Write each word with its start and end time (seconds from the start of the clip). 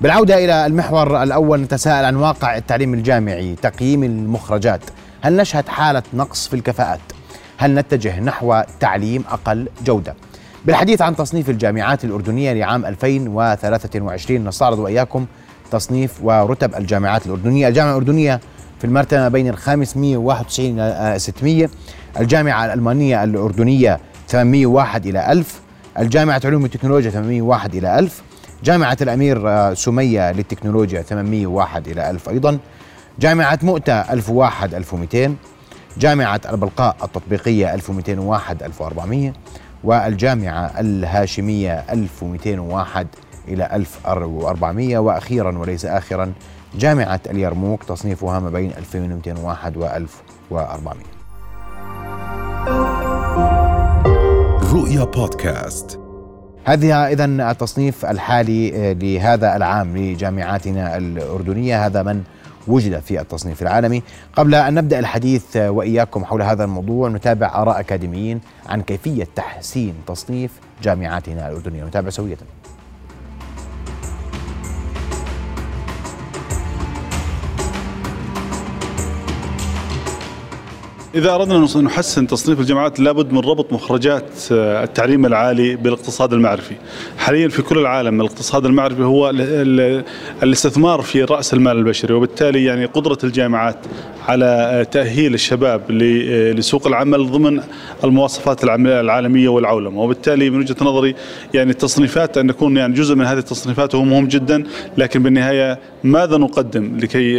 بالعودة 0.00 0.44
إلى 0.44 0.66
المحور 0.66 1.22
الأول 1.22 1.60
نتساءل 1.60 2.04
عن 2.04 2.16
واقع 2.16 2.56
التعليم 2.56 2.94
الجامعي 2.94 3.54
تقييم 3.54 4.02
المخرجات 4.04 4.80
هل 5.20 5.36
نشهد 5.36 5.68
حالة 5.68 6.02
نقص 6.14 6.48
في 6.48 6.54
الكفاءات؟ 6.56 7.00
هل 7.56 7.74
نتجه 7.74 8.20
نحو 8.20 8.62
تعليم 8.80 9.24
أقل 9.30 9.68
جودة؟ 9.84 10.14
بالحديث 10.64 11.02
عن 11.02 11.16
تصنيف 11.16 11.50
الجامعات 11.50 12.04
الأردنية 12.04 12.52
لعام 12.52 12.86
2023 12.86 14.44
نستعرض 14.44 14.78
وإياكم 14.78 15.26
تصنيف 15.70 16.18
ورتب 16.22 16.74
الجامعات 16.74 17.26
الأردنية 17.26 17.68
الجامعة 17.68 17.90
الأردنية 17.90 18.40
في 18.78 18.84
المرتبة 18.84 19.28
بين 19.28 19.48
ال 19.48 19.56
591 19.56 20.80
إلى 20.80 21.18
600 21.18 21.68
الجامعة 22.20 22.64
الألمانية 22.64 23.24
الأردنية 23.24 24.00
801 24.28 25.06
إلى 25.06 25.32
1000 25.32 25.60
الجامعة 25.98 26.40
علوم 26.44 26.64
التكنولوجيا 26.64 27.10
801 27.10 27.74
إلى 27.74 27.98
1000 27.98 28.22
جامعة 28.64 28.96
الأمير 29.00 29.48
آه، 29.48 29.74
سمية 29.74 30.32
للتكنولوجيا 30.32 31.02
801 31.02 31.88
إلى 31.88 32.10
1000 32.10 32.28
أيضا. 32.28 32.58
جامعة 33.20 33.58
مؤتة 33.62 33.92
1001 34.00 34.74
1200 34.74 35.34
جامعة 35.98 36.40
البلقاء 36.50 36.96
التطبيقية 37.02 37.74
1201 37.74 38.62
1400 38.62 39.32
والجامعة 39.84 40.80
الهاشمية 40.80 41.84
1201 41.90 43.06
إلى 43.48 43.68
1400 43.72 44.98
وأخيرا 44.98 45.58
وليس 45.58 45.84
آخرا 45.84 46.32
جامعة 46.78 47.20
اليرموك 47.30 47.84
تصنيفها 47.84 48.38
ما 48.40 48.50
بين 48.50 48.70
2201 48.70 49.76
و 49.76 49.86
1400 49.86 50.94
رؤيا 54.72 55.04
بودكاست. 55.04 55.97
هذه 56.68 56.94
إذا 56.94 57.24
التصنيف 57.24 58.06
الحالي 58.06 58.90
آه، 58.90 58.92
لهذا 58.92 59.56
العام 59.56 59.96
لجامعاتنا 59.96 60.96
الأردنية. 60.96 61.86
هذا 61.86 62.02
من 62.02 62.22
وجد 62.66 62.98
في 63.00 63.20
التصنيف 63.20 63.62
العالمي. 63.62 64.02
قبل 64.36 64.54
أن 64.54 64.74
نبدأ 64.74 64.98
الحديث 64.98 65.56
آه، 65.56 65.70
وإياكم 65.70 66.24
حول 66.24 66.42
هذا 66.42 66.64
الموضوع 66.64 67.08
نتابع 67.08 67.62
آراء 67.62 67.80
أكاديميين 67.80 68.40
عن 68.68 68.82
كيفية 68.82 69.28
تحسين 69.36 69.94
تصنيف 70.06 70.50
جامعاتنا 70.82 71.48
الأردنية. 71.48 71.84
نتابع 71.84 72.10
سوية. 72.10 72.36
إذا 81.14 81.34
أردنا 81.34 81.68
أن 81.76 81.84
نحسن 81.84 82.26
تصنيف 82.26 82.60
الجامعات 82.60 83.00
لابد 83.00 83.32
من 83.32 83.38
ربط 83.38 83.72
مخرجات 83.72 84.24
آه، 84.52 84.84
التعليم 84.84 85.26
العالي 85.26 85.76
بالاقتصاد 85.76 86.32
المعرفي. 86.32 86.74
حاليا 87.18 87.48
في 87.48 87.62
كل 87.62 87.78
العالم 87.78 88.20
الاقتصاد 88.20 88.66
المعرفي 88.66 89.02
هو 89.02 89.30
الاستثمار 90.42 91.02
في 91.02 91.24
رأس 91.24 91.54
المال 91.54 91.76
البشري 91.76 92.14
وبالتالي 92.14 92.64
يعني 92.64 92.84
قدرة 92.84 93.18
الجامعات 93.24 93.76
على 94.28 94.44
آه، 94.44 94.82
تأهيل 94.82 95.34
الشباب 95.34 95.80
آه، 95.90 96.52
لسوق 96.52 96.86
العمل 96.86 97.30
ضمن 97.30 97.60
المواصفات 98.04 98.64
العالمية 98.64 99.48
والعولمة. 99.48 100.00
وبالتالي 100.00 100.50
من 100.50 100.58
وجهة 100.58 100.76
نظري 100.82 101.14
يعني 101.54 101.70
التصنيفات 101.70 102.38
أن 102.38 102.46
نكون 102.46 102.76
يعني 102.76 102.94
جزء 102.94 103.14
من 103.14 103.24
هذه 103.24 103.38
التصنيفات 103.38 103.94
وهو 103.94 104.04
مهم 104.04 104.28
جدا 104.28 104.64
لكن 104.98 105.22
بالنهاية 105.22 105.78
ماذا 106.04 106.36
نقدم 106.36 106.96
لكي 106.98 107.34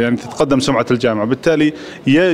يعني 0.00 0.16
تتقدم 0.16 0.60
سمعة 0.60 0.86
الجامعة؟ 0.90 1.26
بالتالي 1.26 1.72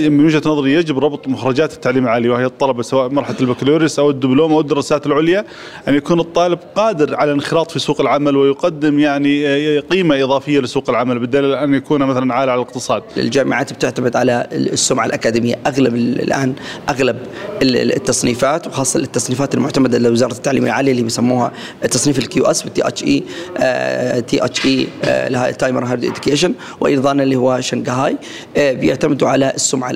من 0.08 0.24
وجهة 0.24 0.42
نظري 0.46 0.76
يجب 0.86 0.98
ربط 0.98 1.28
مخرجات 1.28 1.72
التعليم 1.72 2.04
العالي 2.04 2.28
وهي 2.28 2.44
الطلبة 2.44 2.82
سواء 2.82 3.08
مرحلة 3.08 3.36
البكالوريوس 3.40 3.98
أو 3.98 4.10
الدبلوم 4.10 4.52
أو 4.52 4.60
الدراسات 4.60 5.06
العليا 5.06 5.44
أن 5.88 5.94
يكون 5.94 6.20
الطالب 6.20 6.58
قادر 6.74 7.16
على 7.16 7.30
الانخراط 7.30 7.70
في 7.70 7.78
سوق 7.78 8.00
العمل 8.00 8.36
ويقدم 8.36 8.98
يعني 8.98 9.78
قيمة 9.78 10.22
إضافية 10.22 10.60
لسوق 10.60 10.90
العمل 10.90 11.18
بالدليل 11.18 11.54
أن 11.54 11.74
يكون 11.74 12.02
مثلا 12.02 12.34
عالي 12.34 12.50
على 12.50 12.60
الاقتصاد. 12.60 13.02
الجامعات 13.16 13.72
بتعتمد 13.72 14.16
على 14.16 14.46
السمعة 14.52 15.06
الأكاديمية. 15.06 15.58
أغلب 15.66 15.94
الآن 15.94 16.54
أغلب 16.88 17.16
التصنيفات 17.62 18.66
وخاصة 18.66 19.00
التصنيفات 19.00 19.54
المعتمدة 19.54 19.98
لوزارة 19.98 20.32
التعليم 20.32 20.64
العالي 20.64 20.90
اللي 20.90 21.02
بيسموها 21.02 21.52
تصنيف 21.90 22.18
ال 22.18 22.44
QS 22.44 22.64
وال 22.64 22.88
THE 22.88 23.22
THE 24.20 24.86
لها 25.04 25.50
Times 25.50 25.84
Higher 25.84 26.04
Education 26.04 26.54
وأيضا 26.80 27.12
اللي 27.12 27.36
هو 27.36 27.60
شنغهاي 27.60 28.16
آه، 28.56 28.72
بيعتمدوا 28.72 29.28
على 29.28 29.52
السمعة 29.54 29.90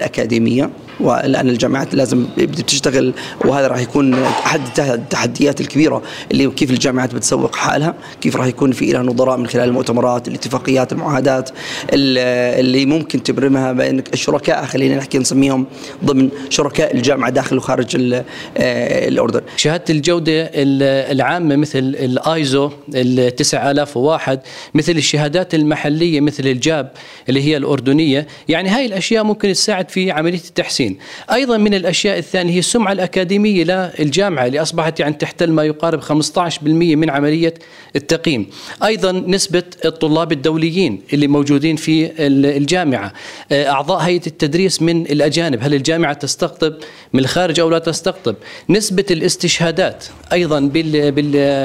والآن 1.00 1.48
الجامعات 1.48 1.94
لازم 1.94 2.26
بتشتغل 2.38 3.14
وهذا 3.44 3.66
راح 3.66 3.78
يكون 3.81 4.14
أحد 4.25 4.60
التحديات 4.78 5.60
الكبيرة 5.60 6.03
اللي 6.32 6.50
كيف 6.50 6.70
الجامعات 6.70 7.14
بتسوق 7.14 7.56
حالها 7.56 7.94
كيف 8.20 8.36
راح 8.36 8.47
يكون 8.47 8.72
في 8.72 8.92
لها 8.92 9.03
نظراء 9.03 9.36
من 9.36 9.47
خلال 9.47 9.69
المؤتمرات 9.69 10.28
الاتفاقيات 10.28 10.92
المعاهدات 10.92 11.50
اللي 11.92 12.86
ممكن 12.86 13.22
تبرمها 13.22 13.72
بين 13.72 14.03
الشركاء 14.12 14.64
خلينا 14.64 14.97
نحكي 14.97 15.19
نسميهم 15.19 15.66
ضمن 16.04 16.28
شركاء 16.50 16.94
الجامعة 16.94 17.31
داخل 17.31 17.56
وخارج 17.56 17.97
آه، 17.97 19.08
الأردن. 19.08 19.41
شهادة 19.56 19.84
الجودة 19.91 20.50
العامة 20.54 21.56
مثل 21.56 21.78
الايزو 21.78 22.70
ال 22.94 23.37
9001 23.37 24.41
مثل 24.75 24.92
الشهادات 24.92 25.54
المحلية 25.54 26.20
مثل 26.20 26.47
الجاب 26.47 26.91
اللي 27.28 27.42
هي 27.42 27.56
الأردنية 27.56 28.26
يعني 28.48 28.69
هاي 28.69 28.87
الأشياء 28.87 29.25
ممكن 29.25 29.52
تساعد 29.52 29.91
في 29.91 30.10
عملية 30.10 30.41
التحسين. 30.60 30.98
أيضا 31.32 31.56
من 31.56 31.75
الأشياء 31.75 32.19
الثانية 32.19 32.53
هي 32.53 32.59
السمعة 32.59 32.93
الأكاديمية 32.93 33.93
للجامعه 33.98 34.47
اللي 34.47 34.62
أصبحت 34.62 35.00
يعني 35.00 35.15
تحتل 35.15 35.53
ما 35.53 35.65
يقارب 35.65 36.00
15% 36.00 36.97
من 36.97 37.10
عملية 37.10 37.54
التقييم. 37.97 38.47
أيضا 38.84 39.12
نسبة 39.12 39.62
الطلاب 39.84 40.32
الدوليين 40.32 41.03
اللي 41.12 41.26
موجودين 41.26 41.76
في 41.76 42.10
الجامعة. 42.56 43.12
أعضاء 43.53 43.99
هيئة 43.99 44.26
التدريس 44.26 44.82
من 44.82 45.03
الأجانب. 45.03 45.59
هل 45.62 45.75
الجامعة 45.75 46.12
تستقطب؟ 46.12 46.75
من 47.12 47.20
الخارج 47.20 47.60
أو 47.60 47.70
لا 47.70 47.78
تستقطب؟ 47.78 48.37
نسبة 48.69 49.06
الاستشهادات 49.10 50.04
أيضا 50.32 50.60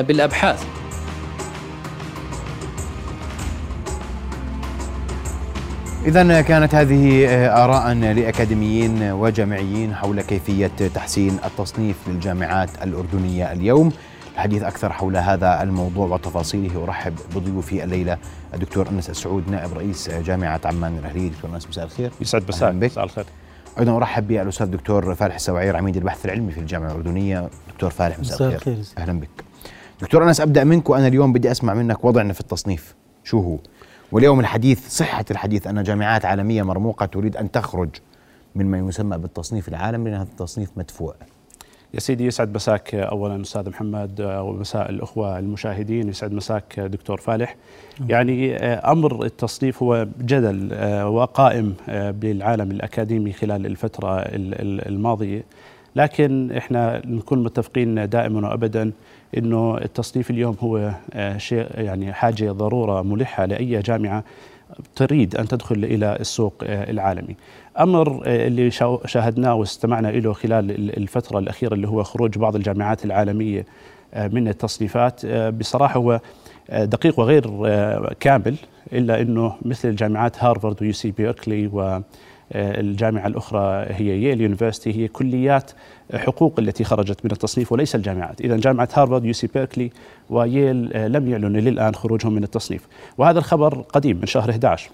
بالأبحاث. 0.08 0.85
إذا 6.06 6.42
كانت 6.42 6.76
هذه 6.76 7.28
آه، 7.28 7.66
آراء 7.66 7.94
لأكاديميين 7.94 9.12
وجامعيين 9.12 9.96
حول 9.96 10.22
كيفية 10.22 10.72
تحسين 10.96 11.38
التصنيف 11.46 11.96
للجامعات 12.08 12.70
الأردنية 12.84 13.52
اليوم. 13.52 13.92
الحديث 14.34 14.64
أكثر 14.64 14.94
حول 14.94 15.18
هذا 15.18 15.64
الموضوع 15.64 16.08
وتفاصيله. 16.08 16.84
أرحب 16.84 17.14
بضيوفي 17.36 17.84
الليلة 17.84 18.18
الدكتور 18.54 18.90
أنس 18.90 19.10
السعود 19.10 19.50
نائب 19.50 19.74
رئيس 19.74 20.10
جامعة 20.10 20.62
عمان 20.66 20.98
الأهلية 20.98 21.30
دكتور 21.30 21.56
أنس 21.56 21.68
مساء 21.68 21.86
الخير. 21.86 22.12
يسعد 22.22 22.44
مساء 22.50 22.74
مساء 22.74 23.04
الخير. 23.04 23.26
أيضا 23.80 23.98
أرحب 23.98 24.28
بالأستاذ 24.28 24.66
الدكتور 24.66 25.16
فالح 25.16 25.36
السواعير 25.36 25.76
عميد 25.76 25.98
البحث 25.98 26.26
العلمي 26.26 26.52
في 26.52 26.60
الجامعة 26.60 26.92
الأردنية. 26.92 27.50
دكتور 27.74 27.90
فالح 27.90 28.20
مساء 28.20 28.56
الخير. 28.56 28.78
أهلا 28.98 29.20
بك. 29.20 29.44
دكتور 30.02 30.24
أنس 30.24 30.42
أبدأ 30.42 30.64
منك 30.64 30.90
وأنا 30.90 31.08
اليوم 31.08 31.34
بدي 31.34 31.52
أسمع 31.52 31.74
منك 31.74 32.06
وضعنا 32.06 32.34
في 32.34 32.40
التصنيف. 32.40 32.96
شو 33.24 33.40
هو؟ 33.40 33.58
واليوم 34.16 34.40
الحديث 34.40 34.88
صحة 34.88 35.26
الحديث 35.32 35.68
أن 35.68 35.84
جامعات 35.84 36.26
عالمية 36.26 36.64
مرموقة 36.64 37.06
تريد 37.06 37.38
أن 37.38 37.52
تخرج 37.52 37.90
من 38.56 38.72
ما 38.72 38.78
يسمى 38.78 39.18
بالتصنيف 39.18 39.68
العالمي 39.68 40.10
لأن 40.10 40.20
هذا 40.20 40.30
التصنيف 40.32 40.70
مدفوع. 40.78 41.16
يا 41.94 42.00
سيدي 42.00 42.26
يسعد 42.26 42.56
مساك 42.56 42.96
اولا 42.96 43.42
أستاذ 43.42 43.70
محمد 43.70 44.22
ومساء 44.22 44.90
الأخوة 44.90 45.40
المشاهدين. 45.40 46.10
يسعد 46.10 46.34
مساك 46.34 46.80
دكتور 46.80 47.18
فالح. 47.18 47.56
يعني 48.10 48.56
أمر 48.66 49.26
التصنيف 49.26 49.84
هو 49.84 50.08
جدل 50.22 50.74
وقائم 51.04 51.74
بالعالم 51.88 52.72
الأكاديمي 52.72 53.34
خلال 53.34 53.66
الفترة 53.66 54.20
الماضية. 54.88 55.44
لكن 55.96 56.52
إحنا 56.52 57.02
نكون 57.06 57.44
متفقين 57.44 58.10
دائما 58.10 58.50
وابدا 58.50 58.92
إنه 59.38 59.78
التصنيف 59.78 60.32
اليوم 60.32 60.58
هو 60.60 60.92
آه، 61.14 61.38
شيء 61.38 61.68
يعني 61.76 62.14
حاجة 62.14 62.52
ضرورة 62.52 63.02
ملحة 63.02 63.46
لأي 63.46 63.80
جامعة 63.80 64.24
تريد 64.96 65.36
أن 65.36 65.48
تدخل 65.48 65.76
إلى 65.76 66.18
السوق 66.20 66.54
آه، 66.64 66.92
العالمي. 66.92 67.36
أمر 67.80 68.24
آه، 68.26 68.48
اللي 68.48 68.72
شاهدناه 69.06 69.56
واستمعنا 69.56 70.08
له 70.08 70.34
خلال 70.34 70.98
الفترة 70.98 71.40
الأخيرة 71.40 71.74
اللي 71.74 71.88
هو 71.88 72.04
خروج 72.04 72.38
بعض 72.38 72.56
الجامعات 72.56 73.06
العالمية 73.06 73.66
من 74.16 74.48
التصنيفات 74.48 75.26
بصراحة 75.26 76.00
هو 76.00 76.20
دقيق 76.72 77.20
وغير 77.20 77.50
كامل 78.20 78.56
إلا 78.94 79.22
إنه 79.22 79.56
مثل 79.62 79.90
الجامعات 79.90 80.44
هارفارد 80.44 80.82
و 80.82 80.94
UC 80.94 81.12
Berkeley 81.12 81.68
و 81.68 82.02
الجامعة 82.52 83.28
الأخرى 83.28 83.86
هي 83.90 84.24
Yale 84.24 84.42
University 84.42 84.96
هي 84.96 85.08
كليات 85.08 85.72
حقوق 86.14 86.60
التي 86.60 86.84
خرجت 86.84 87.26
من 87.26 87.32
التصنيف 87.32 87.72
وليس 87.72 87.96
الجامعات. 87.96 88.42
إذا 88.42 88.58
جامعة 88.58 88.90
هارفارد 88.94 89.26
UC 89.26 89.34
Berkeley 89.34 89.48
و 89.48 89.92
Yale 90.30 91.12
لم 91.12 91.28
يعلنوا 91.30 91.62
للآن 91.62 91.96
خروجهم 91.96 92.34
من 92.34 92.44
التصنيف. 92.44 92.88
وهذا 93.18 93.40
الخبر 93.40 93.82
قديم 93.82 94.18
من 94.18 94.26
شهر 94.26 94.50
11 94.50 94.90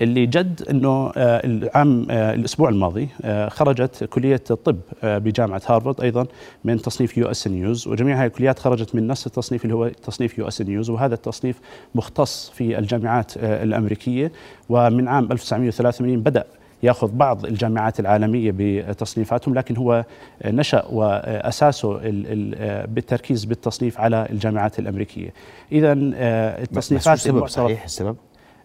اللي 0.00 0.26
جد 0.26 0.62
إنه 0.70 1.12
آه، 1.16 1.46
العام 1.46 2.06
آه، 2.10 2.34
الأسبوع 2.34 2.68
الماضي 2.68 3.08
آه، 3.22 3.48
خرجت 3.48 4.04
كلية 4.04 4.42
الطب 4.50 4.78
بجامعة 5.02 5.62
هارفارد 5.66 6.00
أيضا 6.00 6.26
من 6.64 6.82
تصنيف 6.82 7.18
US 7.18 7.48
News 7.48 7.88
وجميع 7.88 8.16
هذه 8.22 8.26
الكليات 8.26 8.58
خرجت 8.58 8.94
من 8.94 9.06
نفس 9.06 9.26
التصنيف 9.26 9.64
اللي 9.64 9.74
هو 9.74 9.88
تصنيف 9.88 10.38
US 10.38 10.62
News 10.62 10.90
وهذا 10.90 11.14
التصنيف 11.14 11.60
مختص 11.94 12.50
في 12.54 12.78
الجامعات 12.78 13.32
الأمريكية 13.36 14.32
ومن 14.68 15.08
عام 15.08 15.32
1983 15.32 16.20
بدأ 16.20 16.44
يأخذ 16.82 17.10
بعض 17.12 17.44
الجامعات 17.46 18.00
العالمية 18.00 18.52
بتصنيفاتهم 18.56 19.54
لكن 19.54 19.76
هو 19.76 20.04
نشأ 20.44 20.84
وأساسه 20.90 22.00
بالتركيز 22.86 23.44
بالتصنيف 23.44 24.00
على 24.00 24.26
الجامعات 24.30 24.78
الأمريكية. 24.78 25.32
اذا 25.72 25.92
التصنيفات 25.92 27.16
السبب 27.16 27.46
صحيح 27.46 27.84
السبب؟ 27.84 28.16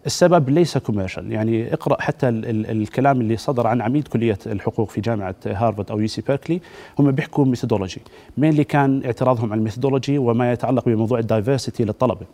السبب 0.06 0.48
ليس 0.48 0.78
commercial 0.78 1.32
يعني 1.32 1.72
اقرأ 1.74 2.02
حتى 2.02 2.28
ال 2.28 2.46
ال 2.46 2.70
الكلام 2.70 3.20
اللي 3.20 3.36
صدر 3.36 3.66
عن 3.66 3.80
عميد 3.80 4.08
كلية 4.08 4.38
الحقوق 4.46 4.90
في 4.90 5.00
جامعة 5.00 5.34
هارفارد 5.46 5.90
أو 5.90 6.00
UC 6.00 6.22
Berkeley. 6.22 6.60
هم 6.98 7.10
بيحكوا 7.10 7.44
methodology 7.44 8.00
مين 8.38 8.50
اللي 8.50 8.64
كان 8.64 9.02
اعتراضهم 9.04 9.52
على 9.52 9.58
ال 9.58 9.63
methodology 9.63 10.18
وما 10.18 10.52
يتعلق 10.52 10.84
بموضوع 10.84 11.18
ال 11.18 11.25
diversity 11.25 11.84
للطلبة. 11.84 12.26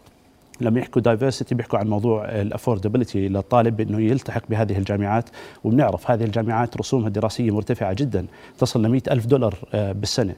لما 0.60 0.80
يحكوا 0.80 1.02
diversity 1.02 1.54
بيحكوا 1.54 1.78
عن 1.78 1.88
موضوع 1.88 2.24
ال 2.24 2.31
affordability 2.31 3.28
للطالب 3.28 3.80
إنه 3.80 4.00
يلتحق 4.00 4.42
بهذه 4.50 4.78
الجامعات. 4.78 5.28
وبنعرف 5.64 6.10
هذه 6.10 6.24
الجامعات 6.24 6.76
رسومها 6.76 7.08
الدراسيه 7.08 7.50
مرتفعة 7.50 7.92
جدا 7.92 8.26
تصل 8.58 8.82
ل 8.86 9.00
ألف 9.10 9.26
دولار 9.26 9.54
آه، 9.74 9.92
بالسنة. 9.92 10.34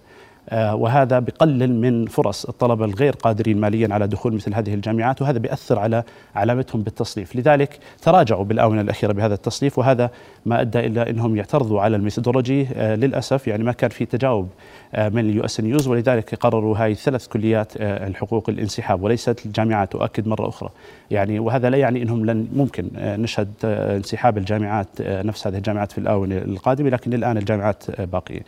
وهذا 0.53 1.19
بقلل 1.19 1.75
من 1.81 2.07
فرص 2.07 2.45
الطلبة 2.45 2.85
الغير 2.85 3.13
قادرين 3.13 3.61
ماليا 3.61 3.95
على 3.95 4.07
دخول 4.07 4.35
مثل 4.35 4.55
هذه 4.55 4.75
الجامعات 4.75 5.23
وهذا 5.23 5.39
بيأثر 5.39 5.79
على 5.79 6.03
علامتهم 6.35 6.83
بالتصنيف. 6.83 7.37
لذلك 7.37 7.79
تراجعوا 8.03 8.45
بالآونة 8.45 8.81
الأخيرة 8.81 9.13
بهذا 9.13 9.35
التصنيف 9.35 9.79
وهذا 9.79 10.11
ما 10.47 10.61
أدى 10.61 10.79
إلى 10.79 11.11
أنهم 11.11 11.37
يعترضوا 11.37 11.81
على 11.81 11.97
ال 11.97 12.03
methodology 12.03 12.67
آه، 12.75 12.95
للأسف 12.95 13.49
يعني 13.49 13.65
ما 13.65 13.73
كان 13.73 13.91
في 13.91 14.07
تجاوب 14.07 14.49
آه، 14.95 15.09
من 15.09 15.19
ال 15.19 15.45
US 15.45 15.61
News 15.61 15.89
ولذلك 15.89 16.35
قرروا 16.35 16.79
هاي 16.79 16.95
ثلاث 16.95 17.27
كليات 17.27 17.73
الحقوق 17.81 18.51
الانسحاب 18.51 19.03
وليست 19.03 19.47
الجامعات 19.47 19.95
أؤكد 19.95 20.29
مرة 20.29 20.49
أخرى. 20.49 20.71
يعني 21.11 21.39
وهذا 21.39 21.71
لا 21.71 21.79
يعني 21.79 22.03
أنهم 22.03 22.27
لن 22.27 22.49
ممكن 22.57 22.89
نشهد 22.97 23.49
انسحاب 23.65 24.39
الجامعات 24.39 24.89
نفس 25.01 25.47
هذه 25.47 25.57
الجامعات 25.57 25.93
في 25.93 25.99
الآونة 25.99 26.39
القادمة 26.39 26.91
لكن 26.91 27.13
الآن 27.13 27.37
الجامعات 27.37 28.01
باقية. 28.01 28.41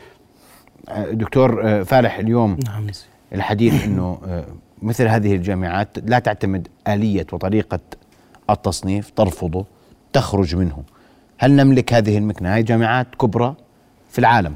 دكتور 1.11 1.69
آه، 1.69 1.83
فالح 1.83 2.19
اليوم 2.19 2.59
نعم 2.67 2.87
الحديث 3.33 3.75
إنه 3.87 4.19
آه، 4.27 4.45
مثل 4.83 5.09
هذه 5.09 5.35
الجامعات 5.35 5.89
لا 6.07 6.19
تعتمد 6.19 6.69
آلية 6.89 7.27
وطريقة 7.33 7.81
التصنيف 8.51 9.11
ترفضه 9.11 9.65
تخرج 10.13 10.57
منه. 10.57 10.83
هل 11.39 11.51
نملك 11.51 11.95
هذه 11.95 12.19
المكنة؟ 12.19 12.57
هذه 12.57 12.61
جامعات 12.61 13.07
كبرى 13.21 13.55
في 14.11 14.19
العالم. 14.19 14.55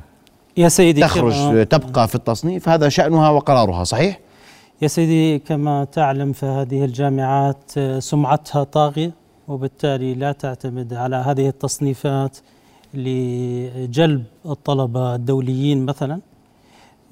يا 0.56 0.68
سيدي 0.68 1.00
تخرج 1.00 1.66
تبقى 1.66 2.08
في 2.08 2.14
التصنيف 2.14 2.68
هذا 2.68 2.88
شأنها 2.88 3.30
وقرارها 3.30 3.84
صحيح؟ 3.84 4.18
يا 4.82 4.88
سيدي 4.88 5.38
كما 5.38 5.84
تعلم 5.84 6.32
فهذه 6.32 6.84
الجامعات 6.84 7.72
آه، 7.78 7.98
سمعتها 7.98 8.64
طاغية 8.64 9.12
وبالتالي 9.48 10.14
لا 10.14 10.32
تعتمد 10.32 10.94
على 10.94 11.16
هذه 11.16 11.48
التصنيفات. 11.48 12.38
لجلب 12.94 14.24
الطلبة 14.46 15.14
الدوليين 15.14 15.86
مثلا. 15.86 16.20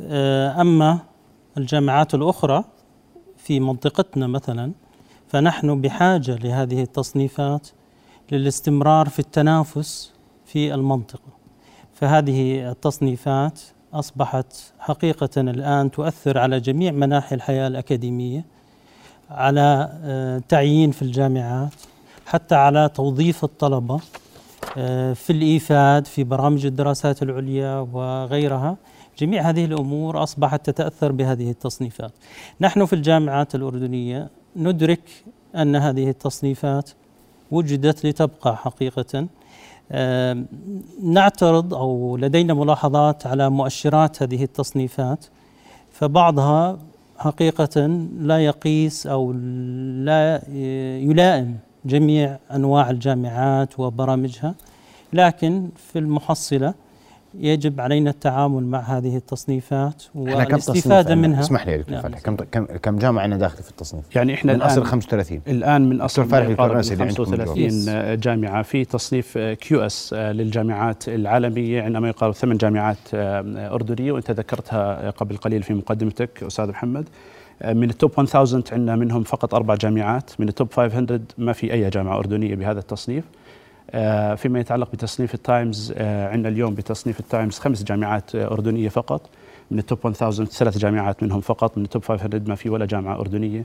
آه، 0.01 0.61
أما 0.61 0.99
الجامعات 1.59 2.15
الأخرى 2.15 2.65
في 3.37 3.61
منطقتنا 3.61 4.27
مثلا 4.27 4.73
فنحن 5.29 5.81
بحاجة 5.81 6.37
لهذه 6.37 6.83
التصنيفات 6.83 7.69
للاستمرار 8.33 9.09
في 9.09 9.19
التنافس 9.19 10.13
في 10.45 10.75
المنطقة. 10.75 11.41
فهذه 11.95 12.71
التصنيفات 12.71 13.61
أصبحت 13.95 14.57
حقيقة 14.79 15.29
الآن 15.37 15.91
تؤثر 15.91 16.39
على 16.39 16.61
جميع 16.61 16.93
مناحي 16.93 17.35
الحياة 17.35 17.67
الأكاديمية 17.67 18.45
على 19.31 19.91
آه، 20.05 20.43
تعيين 20.49 20.91
في 20.91 21.03
الجامعات 21.03 21.73
حتى 22.27 22.55
على 22.55 22.91
توظيف 22.95 23.45
الطلبة 23.45 24.01
في 25.15 25.31
الإيفاد 25.31 26.07
في 26.07 26.25
برامج 26.25 26.67
الدراسات 26.67 27.23
العليا 27.23 27.79
وغيرها. 27.93 28.77
جميع 29.19 29.43
هذه 29.43 29.65
الأمور 29.65 30.23
أصبحت 30.23 30.71
تتأثر 30.71 31.13
بهذه 31.13 31.51
التصنيفات. 31.51 32.13
نحن 32.61 32.85
في 32.85 32.93
الجامعات 32.93 33.55
الأردنية 33.55 34.31
ندرك 34.57 35.25
أن 35.57 35.77
هذه 35.77 36.11
التصنيفات 36.11 36.91
وجدت 37.51 38.07
لتبقى 38.07 38.57
حقيقة. 38.57 39.27
آه، 39.93 40.45
نعترض 41.03 41.75
أو 41.75 42.17
لدينا 42.17 42.55
ملاحظات 42.55 43.27
على 43.27 43.51
مؤشرات 43.51 44.23
هذه 44.23 44.43
التصنيفات 44.45 45.27
فبعضها 45.91 46.79
حقيقة 47.19 47.87
لا 48.21 48.45
يقيس 48.45 49.07
أو 49.07 49.33
لا 50.05 50.43
يلائم 51.03 51.59
جميع 51.85 52.37
أنواع 52.55 52.91
الجامعات 52.91 53.81
وبرامجها 53.81 54.55
لكن 55.13 55.69
في 55.93 55.99
المحصلة 55.99 56.75
يجب 57.35 57.81
علينا 57.81 58.11
التعامل 58.11 58.65
مع 58.65 58.79
هذه 58.79 59.17
التصنيفات 59.17 60.03
والاستفادة 60.15 61.15
منها. 61.15 61.41
اسمح 61.41 61.67
لي 61.67 61.73
يا 61.73 61.77
دكتور 61.77 61.97
نعم. 61.97 62.13
كم 62.13 62.37
كم 62.37 62.65
كم 62.65 62.99
جامعة 62.99 63.23
عندنا 63.23 63.41
داخله 63.41 63.63
في 63.63 63.71
التصنيف؟ 63.71 64.17
يعني 64.17 64.35
إحنا 64.35 64.53
من 64.53 64.63
أصل 64.63 64.85
35 64.85 65.41
الآن 65.49 65.89
من 65.89 66.01
أصل 66.01 66.23
35 66.23 67.09
في 68.63 68.85
تصنيف 68.85 69.39
QS 69.39 70.13
للجامعات 70.15 71.09
العالمية 71.09 71.83
عندما 71.83 72.09
يقارب 72.09 72.35
ثمان 72.35 72.57
جامعات 72.57 72.99
آه، 73.15 73.75
أردنية 73.75 74.13
وإنت 74.13 74.31
ذكرتها 74.31 75.11
قبل 75.11 75.37
قليل 75.37 75.63
في 75.63 75.75
مقدمتك 75.75 76.43
أستاذ 76.43 76.69
محمد. 76.69 77.09
من 77.65 77.91
ال 77.91 77.96
top 77.96 78.13
1000 78.19 78.37
عندنا 78.73 78.97
منهم 78.97 79.23
فقط 79.23 79.55
أربع 79.55 79.75
جامعات. 79.75 80.31
من 80.39 80.49
ال 80.49 80.55
top 80.55 80.73
500 80.73 81.21
ما 81.39 81.53
في 81.53 81.73
أي 81.73 81.91
جامعة 81.91 82.19
أردنية 82.19 82.55
بهذا 82.55 82.79
التصنيف. 82.79 83.25
آه، 83.91 84.35
فيما 84.35 84.61
يتعلق 84.61 84.93
بتصنيف 84.93 85.35
ال 85.35 85.45
Times 85.45 85.95
آه، 85.97 86.29
عندنا 86.29 86.49
اليوم 86.49 86.75
بتصنيف 86.75 87.21
ال 87.21 87.27
Times 87.27 87.59
خمس 87.59 87.83
جامعات 87.83 88.35
آه، 88.35 88.53
أردنية 88.53 88.89
فقط. 88.89 89.31
من 89.71 89.79
ال 89.79 89.84
top 89.84 89.99
1000 90.07 90.45
ثلاث 90.45 90.79
جامعات 90.79 91.23
منهم 91.23 91.41
فقط. 91.41 91.79
من 91.79 91.85
ال 91.85 91.90
top 91.90 92.05
500 92.05 92.43
ما 92.47 92.55
في 92.55 92.71
ولا 92.71 92.87
جامعة 92.87 93.21
أردنية. 93.21 93.65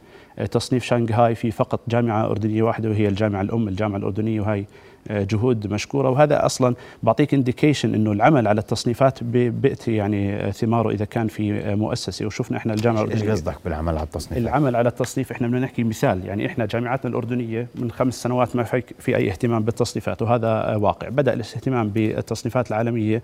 تصنيف 0.52 0.84
شنغهاي 0.84 1.36
في 1.36 1.52
فقط 1.52 1.80
جامعة 1.88 2.26
أردنية 2.26 2.64
واحدة 2.64 2.90
وهي 2.90 3.08
الجامعة 3.08 3.42
الأم 3.42 3.68
الجامعة 3.68 3.98
الأردنية 3.98 4.42
وهي 4.42 4.66
جهود 5.10 5.74
مشكورة 5.74 6.10
وهذا 6.10 6.46
أصلا 6.46 6.76
بعطيك 7.04 7.34
indication 7.34 7.94
إنه 7.94 8.12
العمل 8.12 8.48
على 8.48 8.62
التصنيفات 8.62 9.24
بياتي 9.24 9.96
يعني 9.96 10.52
ثماره 10.52 10.90
إذا 10.90 11.06
كان 11.06 11.28
في 11.28 11.76
مؤسسة. 11.76 12.26
وشفنا 12.26 12.58
إحنا 12.58 12.74
الجامعة 12.74 13.12
إيش 13.12 13.24
قصدك 13.24 13.56
بالعمل 13.66 13.98
على 13.98 14.04
التصنيف؟ 14.04 14.38
العمل 14.38 14.76
على 14.76 14.90
التصنيف 14.90 15.32
إحنا 15.32 15.48
بدنا 15.48 15.60
نحكي 15.60 15.84
مثال. 15.84 16.26
يعني 16.26 16.46
إحنا 16.46 16.66
جامعاتنا 16.66 17.10
الأردنية 17.10 17.68
من 17.76 17.92
خمس 17.92 18.24
سنوات 18.24 18.56
ما 18.56 18.64
في, 18.64 18.84
في 19.00 19.16
أي 19.16 19.30
اهتمام 19.30 19.64
بالتصنيفات 19.64 20.22
وهذا 20.22 20.76
واقع. 20.76 21.10
بدأ 21.10 21.34
الاهتمام 21.34 21.90
بالتصنيفات 21.90 22.68
العالمية 22.68 23.22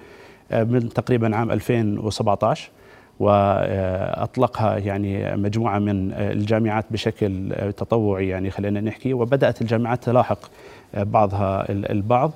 من 0.52 0.90
تقريبا 0.90 1.36
عام 1.36 1.52
2017 1.52 2.70
وأطلقها 3.22 4.78
يعني 4.78 5.36
مجموعة 5.36 5.80
من 5.80 6.12
الجامعات 6.14 6.86
بشكل 6.92 7.52
تطوعي 7.78 8.28
يعني 8.28 8.50
خلينا 8.50 8.82
نحكي 8.82 9.14
وبدأت 9.14 9.62
الجامعات 9.62 10.04
تلاحق 10.04 10.40
بعضها 10.94 11.66
البعض. 11.70 12.32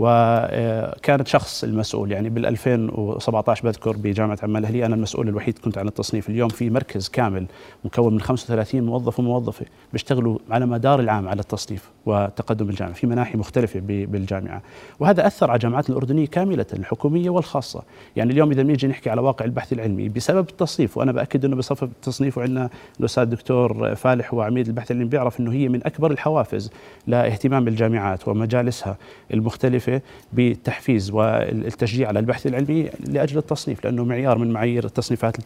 وكانت 0.00 1.28
شخص 1.28 1.64
المسؤول. 1.64 2.12
يعني 2.12 2.28
بال 2.28 2.46
2017 2.46 3.64
بذكر 3.64 3.96
بجامعة 3.96 4.38
عمان 4.42 4.62
الاهليه 4.62 4.86
أنا 4.86 4.94
المسؤول 4.94 5.28
الوحيد 5.28 5.58
كنت 5.58 5.78
عن 5.78 5.88
التصنيف. 5.88 6.28
اليوم 6.28 6.48
في 6.48 6.70
مركز 6.70 7.08
كامل 7.08 7.46
مكون 7.84 8.14
من 8.14 8.20
35 8.20 8.82
موظف 8.82 9.18
وموظفة 9.18 9.66
بيشتغلوا 9.92 10.38
على 10.50 10.66
مدار 10.66 11.00
العام 11.00 11.28
على 11.28 11.40
التصنيف 11.40 11.90
وتقدم 12.06 12.68
الجامعة. 12.68 12.94
في 12.94 13.06
مناحي 13.06 13.38
مختلفة 13.38 13.80
بالجامعة. 13.80 14.62
وهذا 15.00 15.26
أثر 15.26 15.50
على 15.50 15.56
الجامعات 15.56 15.90
الأردنية 15.90 16.26
كاملة 16.26 16.66
الحكومية 16.72 17.30
والخاصة. 17.30 17.82
يعني 18.16 18.32
اليوم 18.32 18.50
إذا 18.50 18.62
بنيجي 18.62 18.86
نحكي 18.86 19.10
على 19.10 19.20
واقع 19.20 19.44
البحث 19.44 19.72
العلمي 19.72 20.08
بسبب 20.08 20.48
التصنيف 20.48 20.98
وأنا 20.98 21.12
بأكد 21.12 21.44
إنه 21.44 21.56
بصف 21.56 21.82
التصنيف 21.82 22.38
وعندنا 22.38 22.70
الأستاذ 23.00 23.22
الدكتور 23.22 23.94
فالح 23.94 24.34
وعميد 24.34 24.66
البحث 24.66 24.90
العلمي 24.90 25.08
بيعرف 25.08 25.40
إنه 25.40 25.52
هي 25.52 25.68
من 25.68 25.86
أكبر 25.86 26.10
الحوافز 26.10 26.70
لاهتمام 27.06 27.68
الجامعات 27.68 28.28
ومجالسها 28.28 28.96
المختلفة. 29.34 29.89
المختلفة 29.90 30.02
بتحفيز 30.32 31.10
والتشجيع 31.10 32.08
على 32.08 32.18
البحث 32.18 32.46
العلمي 32.46 32.90
لأجل 33.06 33.38
التصنيف 33.38 33.84
لأنه 33.84 34.04
معيار 34.04 34.38
من 34.38 34.50
معايير 34.50 34.84
التصنيفات 34.84 35.36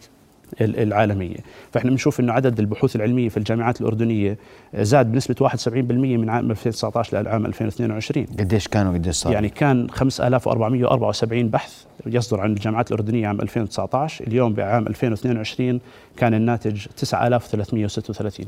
العالمية. 0.61 1.37
فإحنا 1.71 1.91
بنشوف 1.91 2.19
أنه 2.19 2.33
عدد 2.33 2.59
البحوث 2.59 2.95
العلمية 2.95 3.29
في 3.29 3.37
الجامعات 3.37 3.81
الأردنية 3.81 4.37
زاد 4.75 5.11
بنسبة 5.11 5.49
71% 5.49 5.67
من 5.67 6.29
عام 6.29 6.51
2019 6.51 7.17
للعام 7.21 7.45
2022 7.45 8.25
قديش 8.25 8.67
كانوا 8.67 8.93
قديش 8.93 9.15
صار؟ 9.15 9.33
يعني 9.33 9.49
كان 9.49 9.89
5474 9.89 11.47
بحث 11.47 11.83
يصدر 12.05 12.41
عن 12.41 12.51
الجامعات 12.51 12.91
الأردنية 12.91 13.27
عام 13.27 13.41
2019 13.41 14.27
اليوم 14.27 14.53
بعام 14.53 14.87
2022 14.87 15.79
كان 16.17 16.33
الناتج 16.33 16.85
9336 16.97 18.45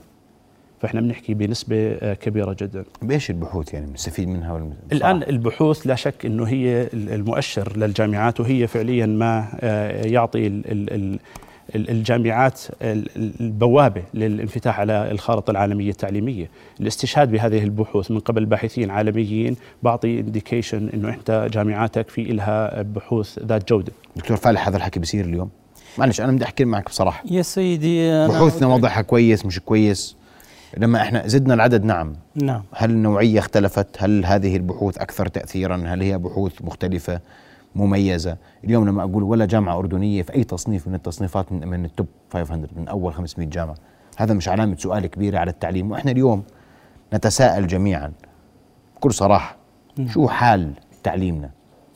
فإحنا 0.82 1.02
بنحكي 1.02 1.34
بنسبة 1.34 1.92
آه، 1.92 2.14
كبيرة 2.14 2.56
جدا. 2.62 2.86
بإيش 3.02 3.30
البحوث 3.30 3.74
يعني 3.74 3.86
بنستفيد 3.86 4.28
منها 4.28 4.54
ولا 4.54 4.70
الآن 4.92 5.24
البحوث 5.24 5.88
لا 5.88 5.96
شك 5.96 6.26
إنه 6.26 6.44
هي 6.44 6.88
المؤشر 6.94 7.78
للجامعات 7.78 8.40
وهي 8.40 8.68
فعليا 8.68 9.06
ما 9.06 9.48
آه، 9.60 10.06
يعطي 10.06 10.48
الجامعات 11.76 12.62
البوابه 12.82 14.04
للانفتاح 14.14 14.80
على 14.80 15.12
الخارطة 15.12 15.52
العالمية 15.52 15.90
التعليمية، 15.90 16.50
الاستشهاد 16.80 17.32
بهذه 17.32 17.64
البحوث 17.64 18.12
من 18.12 18.20
قبل 18.20 18.46
باحثين 18.46 18.90
عالميين 18.90 19.56
بعطي 19.84 20.20
انديكيشن 20.20 20.90
إنه 20.94 21.10
انت 21.10 21.50
جامعاتك 21.54 22.10
في 22.10 22.24
لها 22.24 22.82
بحوث 22.82 23.40
ذات 23.40 23.70
جودة. 23.70 23.92
دكتور 24.16 24.38
فالح 24.38 24.68
هذا 24.68 24.78
الحكي 24.78 25.00
بيصير 25.00 25.26
اليوم؟ 25.26 25.50
معلش 25.98 26.22
أنا 26.22 26.32
بدي 26.32 26.46
أحكي 26.46 26.66
معك 26.66 26.86
بصراحة. 26.86 27.24
يا 27.32 27.42
سيدي 27.42 28.28
بحوثنا 28.28 28.68
وضعها 28.68 29.02
كويس 29.02 29.46
مش 29.46 29.60
كويس؟ 29.60 30.17
لما 30.78 31.02
إحنا 31.02 31.28
زدنا 31.28 31.54
العدد 31.54 31.84
نعم 31.84 32.14
نعم 32.36 32.64
هل 32.74 32.90
النوعيه 32.90 33.40
اختلفت؟ 33.40 33.88
هل 34.00 34.26
هذه 34.26 34.56
البحوث 34.56 34.98
أكثر 34.98 35.28
تاثيرا؟ 35.28 35.84
هل 35.86 36.02
هي 36.02 36.18
بحوث 36.18 36.62
مختلفة؟ 36.62 37.20
مميزة 37.76 38.38
اليوم 38.64 38.88
لما 38.88 39.04
أقول 39.04 39.24
ولا 39.24 39.46
جامعة 39.46 39.78
أردنية 39.78 40.22
في 40.22 40.34
أي 40.34 40.44
تصنيف 40.44 40.88
من 40.88 40.96
التصنيفات 40.96 41.52
من, 41.52 41.68
من 41.68 41.86
التوب 41.86 42.08
500 42.34 42.68
من 42.76 42.88
أول 42.88 43.14
500 43.14 43.50
جامعة 43.50 43.76
هذا 44.18 44.34
مش 44.34 44.50
علامة 44.50 44.76
سؤال 44.76 45.08
كبيره 45.08 45.40
على 45.40 45.52
التعليم 45.52 45.92
وإحنا 45.92 46.12
اليوم 46.12 46.44
نتساءل 47.14 47.68
جميعا 47.68 48.12
بكل 48.96 49.14
صراحة 49.14 49.56
نعم. 49.98 50.08
شو 50.08 50.28
حال 50.28 50.74
تعليمنا 51.04 51.50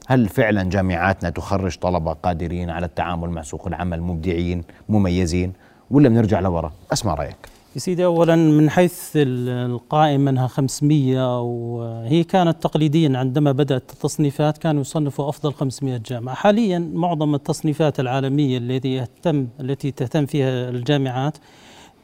هل 0.08 0.30
فعلا 0.30 0.64
جامعاتنا 0.64 1.30
تخرج 1.30 1.78
طلبة 1.78 2.14
قادرين 2.14 2.70
على 2.70 2.86
التعامل 2.86 3.30
مع 3.30 3.42
سوق 3.42 3.68
العمل 3.68 4.02
مبدعين 4.02 4.64
مميزين 4.90 5.54
ولا 5.92 6.10
بنرجع 6.10 6.40
لورا 6.40 6.72
أسمع 6.94 7.14
رأيك 7.14 7.50
يا 7.76 7.80
سيدي 7.80 8.06
اولا 8.06 8.36
من 8.36 8.70
حيث 8.70 9.12
القائمة 9.16 10.32
أنها 10.32 10.48
500 10.48 11.42
وهي 11.42 12.24
كانت 12.24 12.64
تقليديا 12.64 13.18
عندما 13.18 13.52
بدأت 13.52 13.92
التصنيفات 13.94 14.58
كانوا 14.58 14.82
يصنفوا 14.82 15.30
أفضل 15.30 15.54
500 15.54 15.98
جامعة، 15.98 16.36
حاليا 16.36 16.80
معظم 16.94 17.36
التصنيفات 17.36 18.00
العالمية 18.00 18.58
التي 18.58 18.94
يهتم 18.94 19.48
التي 19.60 19.92
تهتم 19.92 20.26
فيها 20.26 20.70
الجامعات 20.70 21.38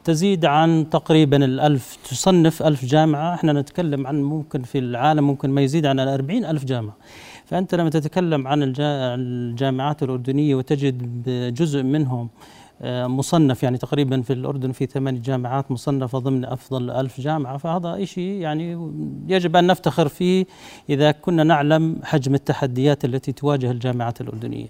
تزيد 0.04 0.44
عن 0.44 0.90
تقريبا 0.90 1.44
الألف 1.44 1.98
تصنف 2.10 2.62
ألف 2.62 2.84
جامعة. 2.84 3.34
إحنا 3.34 3.52
نتكلم 3.52 4.06
عن 4.06 4.22
ممكن 4.22 4.62
في 4.62 4.78
العالم 4.78 5.24
ممكن 5.26 5.50
ما 5.50 5.60
يزيد 5.60 5.86
عن 5.86 6.00
الأربعين 6.00 6.44
ألف 6.44 6.64
جامعة. 6.64 6.96
فأنت 7.46 7.74
لما 7.74 7.90
تتكلم 7.90 8.48
عن 8.48 8.74
الجامعات 8.78 10.02
الأردنية 10.02 10.54
وتجد 10.54 11.22
جزء 11.54 11.82
منهم 11.82 12.28
مصنف 12.84 13.62
يعني 13.62 13.78
تقريبا 13.78 14.22
في 14.22 14.32
الأردن 14.32 14.72
في 14.72 14.86
ثمان 14.86 15.22
جامعات 15.22 15.70
مصنفة 15.70 16.18
ضمن 16.18 16.44
أفضل 16.44 16.90
ألف 16.90 17.20
جامعة 17.20 17.56
فهذا 17.56 18.04
شيء 18.04 18.32
يعني 18.32 18.92
يجب 19.28 19.56
أن 19.56 19.66
نفتخر 19.66 20.08
فيه 20.08 20.46
إذا 20.90 21.10
كنا 21.10 21.44
نعلم 21.44 22.00
حجم 22.04 22.34
التحديات 22.34 23.04
التي 23.04 23.32
تواجه 23.32 23.70
الجامعات 23.70 24.20
الأردنية. 24.20 24.66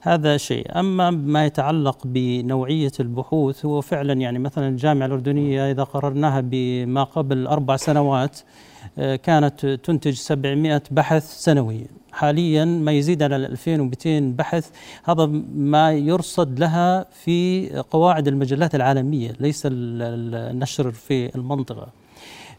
هذا 0.00 0.36
شيء. 0.36 0.78
أما 0.80 1.10
ما 1.10 1.46
يتعلق 1.46 1.98
بنوعية 2.04 2.92
البحوث 3.00 3.66
هو 3.66 3.80
فعلا 3.80 4.12
يعني 4.12 4.38
مثلا 4.38 4.68
الجامعة 4.68 5.06
الأردنية 5.06 5.70
إذا 5.70 5.84
قررناها 5.84 6.40
بما 6.40 7.04
قبل 7.04 7.46
أربع 7.46 7.76
سنوات 7.76 8.38
آه، 8.38 8.71
كانت 8.96 9.66
تنتج 9.66 10.14
700 10.14 10.82
بحث 10.90 11.42
سنويا 11.44 11.86
حاليا 12.12 12.64
ما 12.64 12.92
يزيد 12.92 13.22
على 13.22 13.36
2200 13.36 14.20
بحث 14.20 14.70
هذا 15.04 15.26
ما 15.54 15.92
يرصد 15.92 16.58
لها 16.58 17.06
في 17.24 17.68
قواعد 17.90 18.28
المجلات 18.28 18.74
العالمية 18.74 19.32
ليس 19.40 19.62
النشر 19.66 20.90
في 20.90 21.34
المنطقة. 21.36 21.88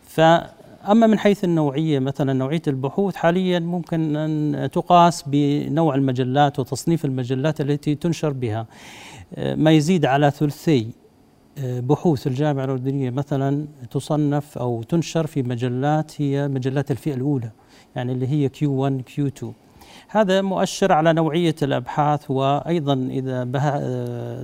فأما 0.08 1.08
من 1.08 1.20
حيث 1.20 1.44
النوعية 1.44 2.00
مثلا 2.00 2.34
نوعية 2.34 2.62
البحوث 2.68 3.16
حاليا 3.16 3.60
ممكن 3.60 4.16
أن 4.16 4.70
تقاس 4.72 5.24
بنوع 5.28 5.96
المجلات 5.96 6.60
وتصنيف 6.60 7.06
المجلات 7.06 7.62
التي 7.62 7.96
تنشر 7.96 8.30
بها. 8.30 8.66
ما 9.38 9.72
يزيد 9.72 10.06
على 10.06 10.32
ثلثي. 10.32 10.88
بحوث 11.62 12.28
الجامعة 12.28 12.66
الأردنية 12.66 13.10
مثلا 13.10 13.66
تصنف 13.92 14.58
أو 14.58 14.84
تنشر 14.84 15.28
في 15.28 15.44
مجلات 15.44 16.22
هي 16.22 16.48
مجلات 16.48 16.92
الفئة 16.92 17.14
الأولى 17.14 17.50
يعني 17.96 18.12
اللي 18.12 18.28
هي 18.28 18.50
Q1 18.50 18.94
Q2 19.16 19.46
هذا 20.08 20.42
مؤشر 20.42 20.92
على 20.92 21.14
نوعية 21.14 21.56
الأبحاث 21.62 22.32
وأيضا 22.32 22.94
إذا 22.94 23.44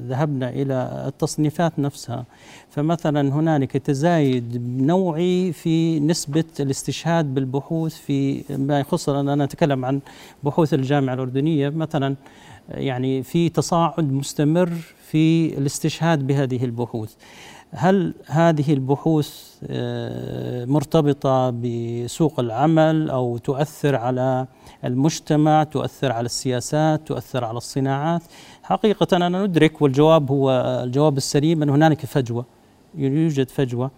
ذهبنا 0.07 0.49
إلى 0.49 1.03
التصنيفات 1.07 1.79
نفسها. 1.79 2.25
فمثلا 2.69 3.33
هنالك 3.33 3.71
تزايد 3.77 4.61
نوعي 4.81 5.51
في 5.51 5.99
نسبة 5.99 6.43
الاستشهاد 6.59 7.33
بالبحوث 7.33 7.95
في 7.95 8.43
ما 8.57 8.79
يخص 8.79 9.09
أنا 9.09 9.43
أتكلم 9.43 9.85
عن 9.85 9.99
بحوث 10.43 10.73
الجامعة 10.73 11.13
الأردنية 11.13 11.69
مثلا 11.69 12.15
يعني 12.69 13.23
في 13.23 13.49
تصاعد 13.49 14.11
مستمر 14.11 14.69
في 15.11 15.57
الاستشهاد 15.57 16.27
بهذه 16.27 16.65
البحوث. 16.65 17.13
هل 17.71 18.13
هذه 18.25 18.73
البحوث 18.73 19.55
آه، 19.67 20.65
مرتبطة 20.65 21.49
بسوق 21.49 22.39
العمل 22.39 23.09
أو 23.09 23.37
تؤثر 23.37 23.95
على 23.95 24.47
المجتمع 24.85 25.63
تؤثر 25.63 26.11
على 26.11 26.25
السياسات 26.25 27.07
تؤثر 27.07 27.45
على 27.45 27.57
الصناعات؟ 27.57 28.21
حقيقة 28.63 29.17
أنا 29.17 29.45
ندرك 29.45 29.81
والجواب 29.81 30.31
هو 30.31 30.51
الجواب 30.83 31.17
السليم 31.17 31.63
أن 31.63 31.69
هنالك 31.69 32.05
فجوة 32.05 32.45
يوجد 32.95 33.49
فجوة. 33.49 33.91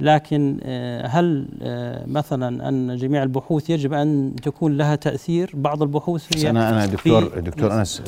لكن 0.00 0.60
آه، 0.62 1.06
هل 1.06 1.48
آه، 1.62 2.06
مثلا 2.06 2.68
أن 2.68 2.96
جميع 2.96 3.22
البحوث 3.22 3.70
يجب 3.70 3.92
أن 3.92 4.36
تكون 4.42 4.76
لها 4.76 4.94
تأثير؟ 4.94 5.50
بعض 5.54 5.82
البحوث 5.82 6.36
هي 6.36 6.50
أنا 6.50 6.70
أنا 6.70 6.86
دكتور 6.86 7.40
دكتور 7.40 7.78
أنس 7.78 8.02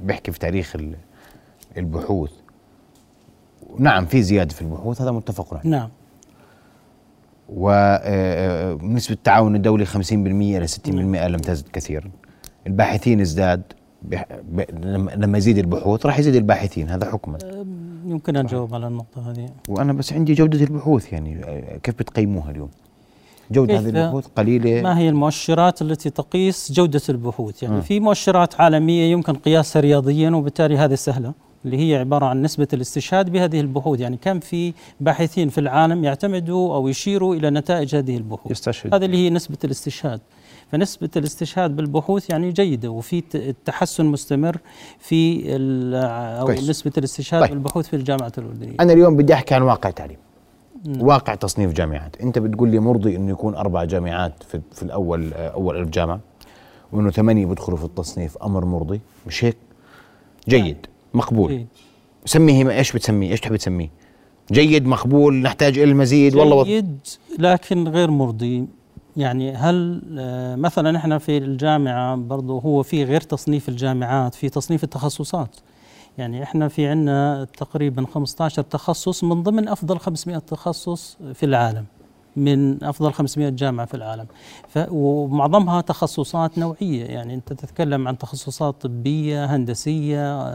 بحكي 0.00 0.32
في 0.32 0.38
تاريخ 0.38 0.76
البحوث. 1.76 2.30
نعم 3.78 4.06
في 4.06 4.22
زيادة 4.22 4.54
في 4.54 4.62
البحوث 4.62 5.02
هذا 5.02 5.10
متفق 5.10 5.54
عليه. 5.54 5.70
نعم. 5.70 5.88
ونسبة 7.48 9.14
التعاون 9.14 9.56
الدولي 9.56 9.86
50% 9.86 10.12
إلى 10.12 10.66
60% 10.66 10.88
لم 11.26 11.38
تزد 11.38 11.68
كثيرا. 11.72 12.10
الباحثين 12.66 13.20
ازداد 13.20 13.62
لما 15.16 15.38
يزيد 15.38 15.58
البحوث 15.58 16.06
راح 16.06 16.18
يزيد 16.18 16.34
الباحثين 16.34 16.88
هذا 16.88 17.10
حكما. 17.10 17.38
يمكن 18.06 18.36
أن 18.36 18.46
أجاوب 18.46 18.74
على 18.74 18.86
النقطة 18.86 19.30
هذه. 19.30 19.46
وأنا 19.68 19.92
بس 19.92 20.12
عندي 20.12 20.34
جودة 20.34 20.64
البحوث 20.64 21.12
يعني 21.12 21.40
كيف 21.82 21.94
بتقيموها 21.94 22.50
اليوم؟ 22.50 22.68
جودة 23.50 23.78
هذه 23.78 23.88
البحوث 23.88 24.26
قليلة. 24.36 24.82
ما 24.82 24.98
هي 24.98 25.08
المؤشرات 25.08 25.82
التي 25.82 26.10
تقيس 26.10 26.72
جودة 26.72 27.02
البحوث؟ 27.08 27.62
يعني 27.62 27.76
م. 27.76 27.80
في 27.80 28.00
مؤشرات 28.00 28.60
عالمية 28.60 29.12
يمكن 29.12 29.34
قياسها 29.34 29.80
رياضيا 29.80 30.30
وبالتالي 30.30 30.76
هذه 30.76 30.94
سهلة. 30.94 31.32
اللي 31.64 31.76
هي 31.76 31.96
عبارة 31.96 32.26
عن 32.26 32.42
نسبة 32.42 32.68
الاستشهاد 32.72 33.30
بهذه 33.30 33.60
البحوث. 33.60 34.00
يعني 34.00 34.16
كم 34.16 34.40
في 34.40 34.74
باحثين 35.00 35.48
في 35.48 35.58
العالم 35.58 36.04
يعتمدوا 36.04 36.74
أو 36.74 36.88
يشيروا 36.88 37.34
إلى 37.34 37.50
نتائج 37.50 37.96
هذه 37.96 38.16
البحوث؟ 38.16 38.50
يستشهد. 38.50 38.94
هذه 38.94 39.04
اللي 39.04 39.16
هي 39.16 39.30
نسبة 39.30 39.58
الاستشهاد. 39.64 40.20
فنسبة 40.72 41.10
الاستشهاد 41.16 41.76
بالبحوث 41.76 42.30
يعني 42.30 42.52
جيدة 42.52 42.88
وفي 42.88 43.20
تحسن 43.64 44.06
مستمر 44.06 44.56
في 44.98 45.44
أو 46.40 46.46
كويس. 46.46 46.70
نسبة 46.70 46.92
الاستشهاد 46.98 47.42
طيب. 47.42 47.50
بالبحوث 47.50 47.88
في 47.88 47.96
الجامعات 47.96 48.38
الأردنية. 48.38 48.76
أنا 48.80 48.92
اليوم 48.92 49.16
بدي 49.16 49.34
أحكي 49.34 49.54
عن 49.54 49.62
واقع 49.62 49.90
تعليم. 49.90 50.16
واقع 51.00 51.34
تصنيف 51.34 51.72
جامعات. 51.72 52.16
أنت 52.20 52.38
بتقول 52.38 52.68
لي 52.68 52.78
مرضي 52.78 53.16
أنه 53.16 53.30
يكون 53.30 53.54
أربع 53.54 53.84
جامعات 53.84 54.42
في, 54.42 54.60
في 54.72 54.82
الأول 54.82 55.32
أول 55.34 55.76
ألف 55.76 55.88
جامعة 55.88 56.20
وأنه 56.92 57.10
ثمانية 57.10 57.46
بيدخلوا 57.46 57.78
في 57.78 57.84
التصنيف. 57.84 58.38
أمر 58.42 58.64
مرضي؟ 58.64 59.00
مش 59.26 59.44
هيك؟ 59.44 59.56
جيد. 60.48 60.86
مقبول. 61.14 61.50
إيه؟ 61.50 61.66
سميه 62.24 62.70
إيش 62.70 62.92
بتسميه؟ 62.92 63.30
إيش 63.30 63.40
تحب 63.40 63.56
تسميه؟ 63.56 63.90
جيد 64.52 64.86
مقبول 64.86 65.34
نحتاج 65.34 65.78
إلى 65.78 65.90
المزيد 65.90 66.34
والله 66.34 66.64
جيد 66.64 66.98
لكن 67.38 67.88
غير 67.88 68.10
مرضي. 68.10 68.66
يعني 69.16 69.52
هل 69.52 70.02
آه، 70.18 70.56
مثلا 70.56 70.96
إحنا 70.96 71.18
في 71.18 71.38
الجامعة 71.38 72.16
برضه 72.16 72.60
هو 72.60 72.82
في 72.82 73.04
غير 73.04 73.20
تصنيف 73.20 73.68
الجامعات 73.68 74.34
في 74.34 74.48
تصنيف 74.48 74.84
التخصصات. 74.84 75.56
يعني 76.18 76.42
إحنا 76.42 76.68
في 76.68 76.86
عندنا 76.86 77.46
تقريبا 77.56 78.06
15 78.14 78.62
تخصص 78.62 79.24
من 79.24 79.42
ضمن 79.42 79.68
أفضل 79.68 79.98
500 79.98 80.38
تخصص 80.38 81.16
في 81.34 81.46
العالم. 81.46 81.84
من 82.38 82.84
أفضل 82.84 83.12
500 83.12 83.48
جامعة 83.48 83.86
في 83.86 83.94
العالم. 83.94 84.26
ومعظمها 84.76 85.80
تخصصات 85.80 86.58
نوعية. 86.58 87.04
يعني 87.04 87.34
أنت 87.34 87.52
تتكلم 87.52 88.08
عن 88.08 88.18
تخصصات 88.18 88.82
طبية 88.82 89.44
هندسية 89.44 90.48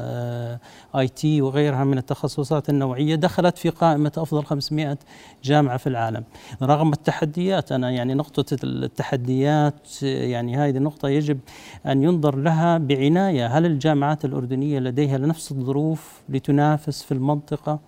آي 0.95 1.07
تي 1.07 1.41
وغيرها 1.41 1.83
من 1.83 1.97
التخصصات 1.97 2.69
النوعية 2.69 3.15
دخلت 3.15 3.57
في 3.57 3.69
قائمة 3.69 4.11
أفضل 4.17 4.45
500 4.45 4.97
جامعة 5.43 5.77
في 5.77 5.87
العالم. 5.87 6.23
رغم 6.61 6.93
التحديات 6.93 7.71
أنا 7.71 7.91
يعني 7.91 8.13
نقطة 8.13 8.57
التحديات 8.63 10.03
يعني 10.03 10.57
هذه 10.57 10.77
النقطة 10.77 11.09
يجب 11.09 11.39
أن 11.85 12.03
ينظر 12.03 12.35
لها 12.35 12.77
بعناية. 12.77 13.47
هل 13.47 13.65
الجامعات 13.65 14.25
الأردنية 14.25 14.79
لديها 14.79 15.17
نفس 15.17 15.51
الظروف 15.51 16.21
لتنافس 16.29 17.03
في 17.03 17.11
المنطقة؟ 17.11 17.79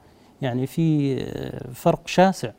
يعني 0.41 0.67
في 0.67 1.15
فرق 1.73 2.07
شاسع. 2.07 2.51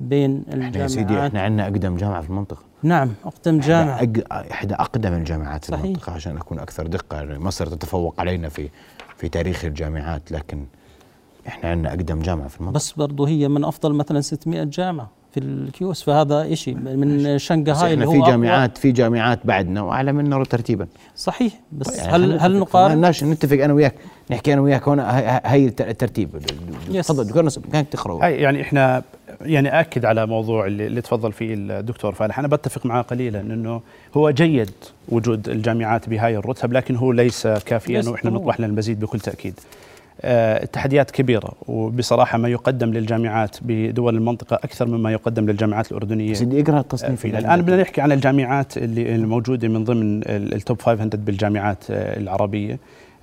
بين 0.00 0.42
إحنا 0.48 0.62
يا 0.62 0.68
الجامعات 0.68 0.90
سيدي 0.90 1.26
إحنا 1.26 1.40
عندنا 1.42 1.64
أقدم 1.64 1.96
جامعة 1.96 2.20
في 2.20 2.30
المنطقة. 2.30 2.62
نعم 2.82 3.12
أقدم 3.24 3.60
جامعة. 3.60 3.98
أق- 4.00 4.32
إحدى 4.32 4.74
أقدم 4.74 5.12
الجامعات 5.12 5.64
في 5.64 5.70
صحيح. 5.70 5.84
المنطقة 5.84 6.12
عشان 6.12 6.36
أكون 6.36 6.58
أكثر 6.58 6.86
دقة. 6.86 7.16
يعني 7.16 7.38
مصر 7.38 7.66
تتفوق 7.66 8.20
علينا 8.20 8.48
في 8.48 8.68
في 9.16 9.28
تاريخ 9.28 9.64
الجامعات 9.64 10.32
لكن 10.32 10.64
إحنا 11.48 11.70
عندنا 11.70 11.88
أقدم 11.90 12.22
جامعة 12.22 12.48
في 12.48 12.56
المنطقة. 12.60 12.74
بس 12.76 12.92
برضو 12.92 13.24
هي 13.24 13.48
من 13.48 13.64
أفضل 13.64 13.92
مثلا 13.94 14.20
600 14.20 14.64
جامعة. 14.64 15.10
في 15.34 15.40
الكيوس 15.40 16.02
فهذا 16.02 16.54
شيء 16.54 16.74
من 16.74 17.38
شنغهاي 17.38 17.94
اللي 17.94 18.04
إحنا 18.04 18.16
هو 18.18 18.24
في. 18.24 18.30
جامعات 18.30 18.78
في 18.78 18.92
جامعات 18.92 19.38
بعدنا 19.44 19.82
واعلى 19.82 20.12
منا 20.12 20.44
ترتيبا 20.44 20.86
صحيح 21.16 21.52
بس 21.72 21.98
يعني 21.98 22.12
هل 22.12 22.22
هل 22.40 22.56
نتفق. 22.60 22.76
نقارن 22.76 23.10
نتفق 23.22 23.64
أنا 23.64 23.72
وياك 23.72 23.94
نحكي 24.30 24.52
أنا 24.52 24.60
وياك 24.60 24.88
هون 24.88 25.00
هاي 25.00 25.40
هاي 25.44 25.66
الت- 25.66 25.80
الترتيب 25.80 26.30
yes. 26.90 27.06
تفضل 27.06 27.24
دكتور 27.26 27.44
نصب 27.44 27.62
كانك 27.72 27.88
تقرا 27.88 28.26
يعني 28.28 28.62
إحنا 28.62 29.02
يعني 29.40 29.80
أكد 29.80 30.04
على 30.04 30.26
موضوع 30.26 30.66
اللي, 30.66 30.86
اللي 30.86 31.00
تفضل 31.00 31.32
فيه 31.32 31.54
الدكتور 31.54 32.12
فالح 32.14 32.38
أنا 32.38 32.48
بتفق 32.48 32.86
معه 32.86 33.02
قليلا 33.02 33.40
إنه 33.40 33.80
هو 34.16 34.30
جيد 34.30 34.70
وجود 35.08 35.48
الجامعات 35.48 36.08
بهاي 36.08 36.36
الرتب 36.36 36.72
لكن 36.72 36.96
هو 36.96 37.12
ليس 37.12 37.46
كافيا 37.46 38.02
وإحنا. 38.06 38.30
نطمح 38.30 38.60
للمزيد 38.60 39.00
بكل 39.00 39.20
تأكيد 39.20 39.54
التحديات 40.24 41.10
كبيرة. 41.10 41.52
وبصراحة 41.68 42.38
ما 42.38 42.48
يقدم 42.48 42.90
للجامعات 42.90 43.56
بدول 43.62 44.16
المنطقة 44.16 44.54
أكثر 44.54 44.86
مما 44.86 45.12
يقدم 45.12 45.46
للجامعات 45.46 45.90
الأردنية. 45.92 46.32
سيدي 46.34 46.60
اقرا 46.60 46.80
التصنيف 46.80 47.20
فينا. 47.20 47.38
الآن 47.38 47.62
بدنا 47.62 47.82
نحكي 47.82 48.00
عن 48.00 48.12
الجامعات 48.12 48.76
اللي 48.76 49.14
الموجودة 49.14 49.68
من 49.68 49.84
ضمن 49.84 50.22
ال- 50.22 50.54
ال 50.54 50.61
top 50.61 50.82
500 50.82 51.10
بالجامعات 51.14 51.84
آه، 51.90 52.20
العربية. 52.20 52.78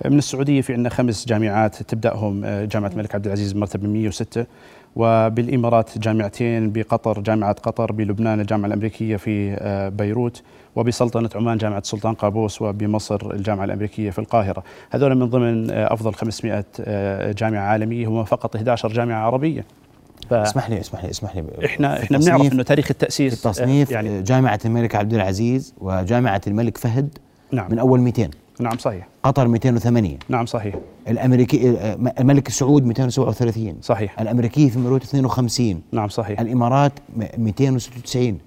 من 0.08 0.18
السعودية 0.18 0.60
في 0.60 0.72
عندنا 0.72 0.88
خمس 0.88 1.26
جامعات 1.28 1.82
تبدأهم 1.82 2.44
آه، 2.44 2.64
جامعة 2.64 2.88
الملك 2.88 3.14
عبد 3.14 3.26
العزيز 3.26 3.56
مرتبة 3.56 3.88
106 3.88 4.46
وبالإمارات 4.96 5.98
جامعتين 5.98 6.72
بقطر 6.72 7.20
جامعة 7.20 7.52
قطر 7.52 7.92
بلبنان 7.92 8.40
الجامعة 8.40 8.66
الأمريكية 8.68 9.16
في 9.16 9.56
آه، 9.58 9.88
بيروت. 9.88 10.42
وبسلطنة 10.76 11.30
عمان 11.34 11.58
جامعة 11.58 11.78
السلطان 11.78 12.14
قابوس 12.14 12.62
وبمصر 12.62 13.30
الجامعة 13.34 13.64
الأمريكية 13.64 14.10
في 14.10 14.18
القاهرة. 14.18 14.62
هذول 14.90 15.14
من 15.14 15.26
ضمن 15.30 15.70
آه، 15.70 15.92
أفضل 15.92 16.14
500 16.14 16.64
آه، 16.80 17.32
جامعة 17.32 17.60
عالمية 17.62 18.06
هم 18.06 18.24
فقط 18.24 18.56
11 18.56 18.88
جامعة 18.88 19.26
عربية. 19.26 19.64
ف- 20.30 20.32
اسمح 20.34 20.70
لي 20.70 20.80
اسمح 20.80 21.04
لي 21.04 21.10
اسمح 21.10 21.36
لي. 21.36 21.44
إحنا 21.64 22.02
إحنا 22.02 22.18
بنعرف 22.18 22.52
إنه 22.52 22.62
تاريخ 22.62 22.86
التأسيس 22.90 23.34
التصنيف 23.46 23.90
آه، 23.90 23.94
يعني 23.94 24.22
جامعة 24.22 24.60
الملك 24.64 24.94
عبد 24.94 25.14
العزيز 25.14 25.74
وجامعة 25.80 26.40
الملك 26.46 26.78
فهد 26.78 27.18
نعم. 27.52 27.70
من 27.70 27.78
أول 27.78 28.00
200 28.00 28.30
نعم 28.60 28.78
صحيح. 28.78 29.08
قطر 29.22 29.48
208 29.48 30.18
نعم 30.28 30.46
صحيح. 30.46 30.74
الأمريكي 31.08 31.70
الملك 32.20 32.48
سعود 32.48 32.86
237 32.86 33.76
صحيح. 33.82 34.20
الأمريكي 34.20 34.70
في 34.70 34.78
مروت 34.78 35.02
52 35.02 35.82
نعم 35.92 36.08
صحيح. 36.08 36.40
الإمارات 36.40 36.92
م- 37.16 37.24
296 37.38 38.38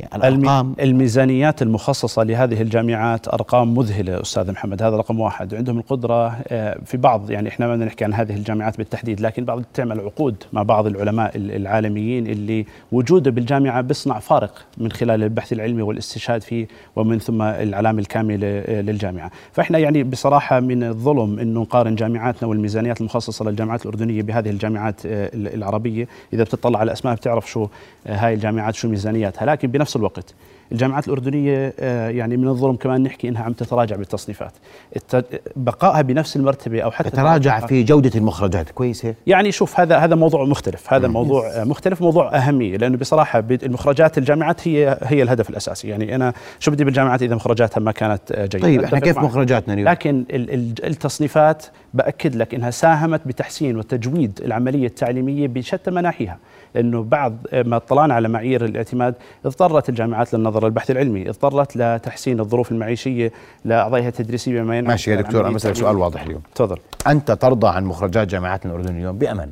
يعني 0.00 0.16
الارقام 0.28 0.74
الميزانيات 0.80 1.62
المخصصة 1.62 2.22
لهذه 2.22 2.62
الجامعات 2.62 3.28
أرقام 3.28 3.74
مذهلة 3.74 4.20
أستاذ 4.20 4.50
محمد 4.52 4.82
هذا 4.82 4.96
رقم 4.96 5.20
واحد. 5.20 5.52
وعندهم 5.54 5.78
القدرة 5.78 6.36
آه، 6.48 6.78
في 6.84 6.96
بعض 6.96 7.30
يعني 7.30 7.48
إحنا 7.48 7.66
ما 7.66 7.72
بدنا 7.74 7.84
نحكي 7.86 8.04
عن 8.04 8.14
هذه 8.14 8.34
الجامعات 8.36 8.78
بالتحديد 8.78 9.20
لكن 9.20 9.44
بعض 9.44 9.62
تعمل 9.74 10.00
عقود 10.00 10.36
مع 10.52 10.62
بعض 10.62 10.86
العلماء 10.86 11.36
ال- 11.36 11.52
العالميين 11.56 12.26
اللي 12.26 12.66
وجوده 12.92 13.30
بالجامعة 13.30 13.80
بيصنع 13.80 14.18
فارق 14.18 14.64
من 14.78 14.92
خلال 14.92 15.22
البحث 15.22 15.52
العلمي 15.52 15.82
والاستشهاد 15.82 16.42
فيه 16.42 16.66
ومن 16.96 17.18
ثم 17.18 17.42
العلامة 17.42 17.98
الكاملة 17.98 18.46
آه، 18.46 18.80
للجامعة. 18.80 19.30
فإحنا 19.52 19.78
يعني 19.78 20.02
بصراحة 20.04 20.60
من 20.60 20.82
الظلم 20.84 21.38
أنه 21.38 21.60
نقارن 21.60 21.94
جامعاتنا 21.94 22.48
والميزانيات 22.48 23.00
المخصصة 23.00 23.44
للجامعات 23.44 23.82
الأردنية 23.82 24.22
بهذه 24.22 24.50
الجامعات 24.50 25.06
آه، 25.06 25.30
ال- 25.34 25.54
العربية. 25.54 26.08
إذا 26.32 26.42
بتطلع 26.44 26.78
على 26.78 26.92
أسماء 26.92 27.14
بتعرف 27.14 27.50
شو 27.50 27.66
هاي 28.06 28.34
الجامعات 28.34 28.74
شو 28.74 28.88
ميزانياتها. 28.88 29.46
لكن 29.46 29.68
بنفس 29.68 29.87
الوقت. 29.96 30.34
الجامعات 30.72 31.06
الأردنية 31.08 31.74
آه، 31.80 32.08
يعني 32.08 32.36
من 32.36 32.48
الظلم 32.48 32.76
كمان 32.76 33.02
نحكي 33.02 33.28
إنها 33.28 33.42
عم 33.42 33.52
تتراجع 33.52 33.96
بالتصنيفات. 33.96 34.52
الت- 34.96 35.40
بقائها 35.56 36.02
بنفس 36.02 36.36
المرتبة 36.36 36.80
أو 36.80 36.90
حتى 36.90 37.10
تتراجع 37.10 37.66
في 37.66 37.82
جودة 37.82 38.10
المخرجات. 38.14 38.70
كويس 38.70 39.06
هيك 39.06 39.16
يعني 39.26 39.52
شوف 39.52 39.80
هذا 39.80 39.96
هذا 39.96 40.14
موضوع 40.14 40.44
مختلف. 40.44 40.92
هذا 40.92 41.08
موضوع 41.08 41.64
مختلف 41.64 42.02
موضوع 42.02 42.36
أهمية. 42.36 42.76
لأنه 42.76 42.96
بصراحة 42.96 43.44
المخرجات 43.62 44.18
الجامعات 44.18 44.68
هي 44.68 44.98
هي 45.02 45.22
الهدف 45.22 45.50
الأساسي. 45.50 45.88
يعني 45.88 46.14
أنا 46.14 46.32
شو 46.58 46.70
بدي 46.70 46.84
بالجامعات 46.84 47.22
إذا 47.22 47.34
مخرجاتها 47.34 47.80
ما 47.80 47.92
كانت 47.92 48.32
آه، 48.32 48.46
جيدة؟ 48.46 48.58
طيب 48.64 48.82
إحنا 48.84 48.98
كيف. 48.98 49.18
مخرجاتنا 49.18 49.74
اليوم. 49.74 49.88
لكن 49.88 50.24
ال- 50.30 50.54
ال- 50.54 50.84
التصنيفات 50.84 51.66
بأكد 51.94 52.36
لك 52.36 52.54
إنها 52.54 52.70
ساهمت 52.70 53.20
بتحسين 53.26 53.76
وتجويد 53.76 54.40
العملية 54.44 54.86
التعليمية 54.86 55.48
بشتى 55.48 55.90
مناحيها. 55.90 56.38
لأنه 56.74 57.02
بعد 57.02 57.36
ما 57.52 57.76
اطلعنا 57.76 58.14
على 58.14 58.28
معايير 58.28 58.64
الاعتماد 58.64 59.14
اضطرت 59.44 59.88
الجامعات 59.88 60.34
للنظر 60.34 60.57
للبحث 60.64 60.90
العلمي 60.90 61.28
اضطرت 61.28 61.76
لتحسين 61.76 62.40
الظروف 62.40 62.72
المعيشية 62.72 63.32
لاعضائها 63.64 64.08
التدريسيه 64.08 64.62
بما 64.62 64.78
ينعكس 64.78 64.90
ماشي 64.90 65.10
يا 65.10 65.16
دكتور 65.16 65.46
أنا 65.46 65.54
بسالك 65.54 65.76
سؤال. 65.76 65.96
واضح 65.96 66.22
اليوم. 66.22 66.42
تفضل. 66.54 66.78
أنت 67.06 67.32
ترضى 67.32 67.68
عن 67.68 67.84
مخرجات 67.84 68.28
جامعاتنا 68.28 68.72
الأردن 68.72 68.96
اليوم؟ 68.96 69.18
بامان 69.18 69.50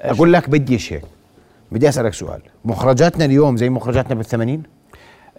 أقول 0.00 0.32
لك 0.32 0.50
بديش 0.50 0.92
هيك 0.92 1.02
بدي 1.72 1.88
أسألك 1.88 2.14
سؤال. 2.14 2.40
مخرجاتنا 2.64 3.24
اليوم 3.24 3.56
زي 3.56 3.70
مخرجاتنا 3.70 4.14
بالثمانين؟ 4.14 4.62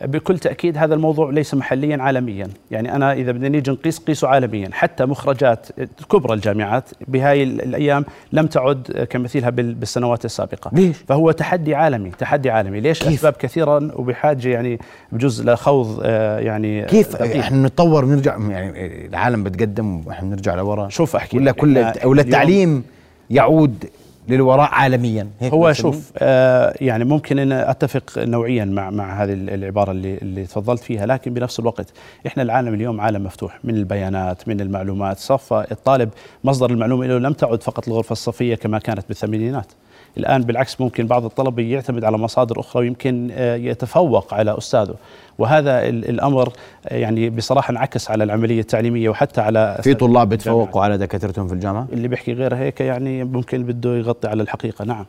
بكل 0.01 0.39
تأكيد 0.39 0.77
هذا 0.77 0.93
الموضوع 0.95 1.29
ليس 1.29 1.53
محليا 1.53 1.97
عالميا. 2.01 2.47
يعني 2.71 2.95
أنا 2.95 3.13
إذا 3.13 3.31
بدنا 3.31 3.49
نيجي 3.49 3.71
نقيس 3.71 3.99
قيسه 3.99 4.27
عالميا. 4.27 4.69
حتى 4.71 5.05
مخرجات 5.05 5.67
كبرى 6.12 6.34
الجامعات 6.34 6.89
بهاي 7.08 7.43
ال- 7.43 7.62
الأيام 7.62 8.05
لم 8.34 8.47
تعد 8.47 9.08
كمثيلها 9.10 9.49
بال- 9.49 9.73
بالسنوات 9.73 10.25
السابقة. 10.25 10.71
ليش؟ 10.73 10.97
فهو 11.08 11.31
تحدي 11.31 11.75
عالمي 11.75 12.10
تحدي 12.10 12.49
عالمي. 12.49 12.79
ليش؟ 12.79 12.99
كيف؟ 12.99 13.13
أسباب 13.13 13.34
كثيرا 13.34 13.91
وبحاجة 13.95 14.49
يعني 14.49 14.79
بجوز 15.12 15.49
لخوض 15.49 15.99
آه، 16.03 16.39
يعني 16.39 16.86
كيف؟ 16.86 17.15
دقيق. 17.15 17.38
إحنا 17.38 17.67
نتطور 17.67 18.05
ونرجع 18.05 18.38
يعني 18.49 19.05
العالم 19.05 19.43
بتقدم 19.43 20.01
وإحنا 20.08 20.29
بنرجع 20.29 20.55
لورا. 20.55 20.89
شوف 20.89 21.15
أحكي 21.15 21.38
ولا 21.38 21.51
كل 21.51 21.86
ولا 22.05 22.21
التعليم 22.21 22.84
يعود 23.29 23.86
للوراء 24.30 24.70
عالميا 24.72 25.28
هيك 25.40 25.54
هو؟ 25.54 25.74
شوف 25.74 26.12
آه 26.18 26.74
يعني 26.82 27.06
ممكن 27.06 27.40
أن 27.40 27.52
أتفق 27.52 28.04
نوعيا 28.18 28.66
مع 28.66 28.90
مع 28.90 29.24
هذه 29.24 29.34
العبارة 29.34 29.92
اللي 29.92 30.18
اللي 30.18 30.44
تفضلت 30.46 30.84
فيها 30.84 31.06
لكن 31.06 31.34
بنفس 31.34 31.60
الوقت 31.60 31.94
إحنا 32.28 32.44
العالم 32.44 32.74
اليوم 32.74 33.02
عالم 33.02 33.24
مفتوح 33.24 33.60
من 33.64 33.76
البيانات 33.76 34.48
من 34.48 34.62
المعلومات 34.62 35.18
صفى 35.18 35.66
الطالب 35.72 36.10
مصدر 36.44 36.70
المعلومة 36.72 37.06
له 37.08 37.18
لم 37.18 37.34
تعد 37.34 37.64
فقط 37.64 37.88
الغرفة 37.88 38.14
الصفية 38.14 38.56
كما 38.56 38.80
كانت 38.80 39.06
بالثمانينات 39.08 39.72
الآن 40.17 40.41
بالعكس 40.41 40.82
ممكن 40.82 41.08
بعض 41.08 41.25
الطلبة 41.25 41.63
يعتمد 41.63 42.04
على 42.04 42.17
مصادر 42.17 42.60
أخرى 42.60 42.82
ويمكن 42.84 43.30
آه، 43.34 43.56
يتفوق 43.56 44.34
على 44.34 44.58
أستاذه. 44.58 44.95
وهذا 45.38 45.89
ال- 45.89 46.10
الأمر 46.10 46.54
آه، 46.88 46.95
يعني 46.95 47.30
بصراحة 47.30 47.71
انعكس 47.71 48.12
على 48.12 48.23
العملية 48.23 48.60
التعليمية 48.60 49.10
وحتى 49.10 49.41
على 49.41 49.80
في 49.84 49.93
طلاب. 49.93 50.30
بتفوقوا 50.30 50.82
على 50.82 50.97
دكاترتهم 50.97 51.47
في 51.47 51.54
الجامعة؟ 51.54 51.88
اللي 51.93 52.08
بيحكي 52.08 52.34
غير 52.34 52.56
هيك 52.56 52.82
يعني 52.82 53.23
ممكن 53.23 53.63
بده 53.63 53.95
يغطي 53.97 54.28
على 54.28 54.43
الحقيقة. 54.43 54.86
نعم. 54.86 55.06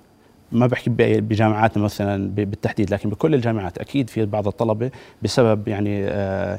ما 0.53 0.67
بحكي 0.67 0.91
بجامعاتنا 1.21 1.83
مثلا 1.85 2.31
بالتحديد 2.35 2.91
لكن 2.91 3.11
بكل 3.11 3.35
الجامعات 3.35 3.79
أكيد 3.79 4.11
في 4.11 4.27
بعض 4.27 4.47
الطلبة 4.47 4.91
بسبب 5.23 5.69
يعني 5.69 6.05
آه، 6.09 6.59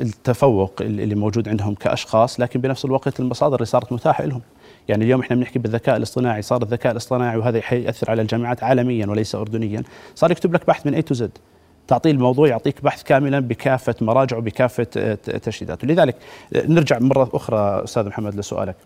التفوق 0.00 0.72
اللي 0.80 1.04
اللي 1.04 1.14
موجود 1.14 1.48
عندهم 1.48 1.74
كأشخاص 1.74 2.40
لكن 2.40 2.60
بنفس 2.60 2.84
الوقت 2.84 3.20
المصادر 3.20 3.54
اللي 3.56 3.66
صارت 3.66 3.92
متاحة 3.92 4.24
لهم. 4.24 4.40
يعني 4.88 5.04
اليوم 5.04 5.20
إحنا 5.20 5.36
بنحكي 5.36 5.58
بالذكاء 5.58 5.96
الاصطناعي 5.96 6.42
صار 6.42 6.62
الذكاء 6.62 6.92
الاصطناعي 6.92 7.36
وهذا 7.36 7.60
حيأثر 7.60 8.10
على 8.10 8.22
الجامعات 8.22 8.62
عالميا 8.64 9.06
وليس 9.06 9.34
اردنيا. 9.34 9.82
صار 10.14 10.30
يكتب 10.30 10.54
لك 10.54 10.66
بحث 10.66 10.86
من 10.86 10.94
اي 10.94 11.02
تو 11.02 11.14
زد 11.14 11.30
تعطيه 11.88 12.10
الموضوع 12.10 12.48
يعطيك 12.48 12.84
بحث 12.84 13.02
كاملا 13.02 13.40
بكافة 13.40 13.94
مراجعه 14.00 14.40
بكافة 14.40 14.86
آه، 14.96 15.14
ت- 15.14 15.30
تشديداته 15.30 15.86
لذلك 15.88 16.16
آه، 16.56 16.66
نرجع 16.66 16.98
مرة 16.98 17.30
أخرى 17.34 17.84
أستاذ 17.84 18.06
محمد 18.06 18.34
لسؤالك. 18.34 18.76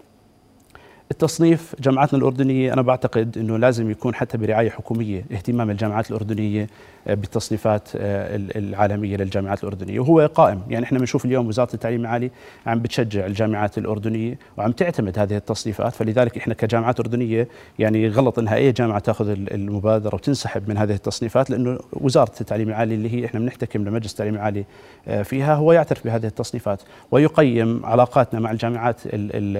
التصنيف 1.10 1.74
جامعاتنا 1.80 2.18
الأردنية 2.18 2.72
أنا 2.72 2.82
بعتقد 2.82 3.38
أنه 3.38 3.56
لازم 3.58 3.90
يكون 3.90 4.14
حتى 4.14 4.38
برعاية 4.38 4.70
حكومية 4.70 5.24
اهتمام 5.32 5.70
الجامعات 5.70 6.10
الأردنية 6.10 6.66
آه، 7.08 7.14
بالتصنيفات 7.14 7.88
آه، 7.96 8.36
ال- 8.36 8.56
العالمية 8.56 9.16
للجامعات 9.16 9.62
الأردنية. 9.64 10.00
وهو 10.00 10.30
قائم 10.34 10.62
يعني 10.68 10.84
إحنا 10.84 10.98
بنشوف 10.98 11.24
اليوم 11.24 11.46
وزارة 11.48 11.74
التعليم 11.74 12.00
العالي 12.00 12.30
عم 12.66 12.78
بتشجع 12.80 13.26
الجامعات 13.26 13.78
الأردنية 13.78 14.38
وعم 14.56 14.72
تعتمد 14.72 15.18
هذه 15.18 15.36
التصنيفات. 15.36 15.94
فلذلك 15.94 16.36
إحنا 16.38 16.54
كجامعات 16.54 17.00
أردنية 17.00 17.48
يعني 17.78 18.08
غلط 18.08 18.38
أنها 18.38 18.54
أي 18.54 18.72
جامعة 18.72 18.98
تأخذ 18.98 19.28
ال- 19.28 19.52
المبادرة 19.54 20.14
وتنسحب 20.14 20.68
من 20.68 20.78
هذه 20.78 20.92
التصنيفات 20.94 21.50
لأنه 21.50 21.78
وزارة 21.92 22.32
التعليم 22.40 22.68
العالي 22.68 22.94
اللي 22.94 23.12
هي 23.14 23.24
إحنا 23.26 23.40
بنحتكم 23.40 23.84
لمجلس 23.88 24.12
التعليم 24.12 24.34
العالي 24.34 24.64
آه، 25.08 25.22
فيها 25.22 25.54
هو 25.54 25.72
يعترف 25.72 26.04
بهذه 26.04 26.26
التصنيفات. 26.26 26.82
ويقيم 27.10 27.86
علاقاتنا 27.86 28.40
مع 28.40 28.50
الجامعات 28.50 29.06
ال- 29.06 29.12
ال- 29.14 29.56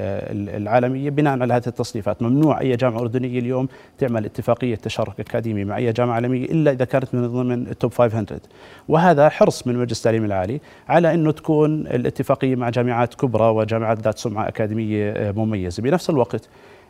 ال- 0.48 0.62
العالمية 0.62 1.10
بناء 1.10 1.35
على 1.42 1.54
هذه 1.54 1.66
التصنيفات. 1.66 2.22
ممنوع 2.22 2.60
أي 2.60 2.76
جامعة 2.76 3.00
أردنية 3.00 3.38
اليوم 3.38 3.68
تعمل 3.98 4.24
اتفاقية 4.24 4.74
تشارك 4.74 5.20
أكاديمي 5.20 5.64
مع 5.64 5.76
أي 5.76 5.92
جامعة 5.92 6.14
عالمية 6.14 6.44
إلا 6.44 6.70
إذا 6.70 6.84
كانت 6.84 7.14
من 7.14 7.26
ضمن 7.26 7.66
التوب 7.66 7.92
500 7.94 8.40
وهذا 8.88 9.28
حرص 9.28 9.66
من 9.66 9.76
مجلس 9.76 9.98
التعليم 9.98 10.24
العالي 10.24 10.60
على 10.88 11.14
أنه 11.14 11.30
تكون 11.32 11.80
الاتفاقية 11.86 12.56
مع 12.56 12.68
جامعات 12.70 13.14
كبرى 13.14 13.44
وجامعات 13.48 14.00
ذات 14.00 14.18
سمعة 14.18 14.48
أكاديمية 14.48 15.10
آه، 15.10 15.32
مميزة. 15.32 15.82
بنفس 15.82 16.10
الوقت 16.10 16.48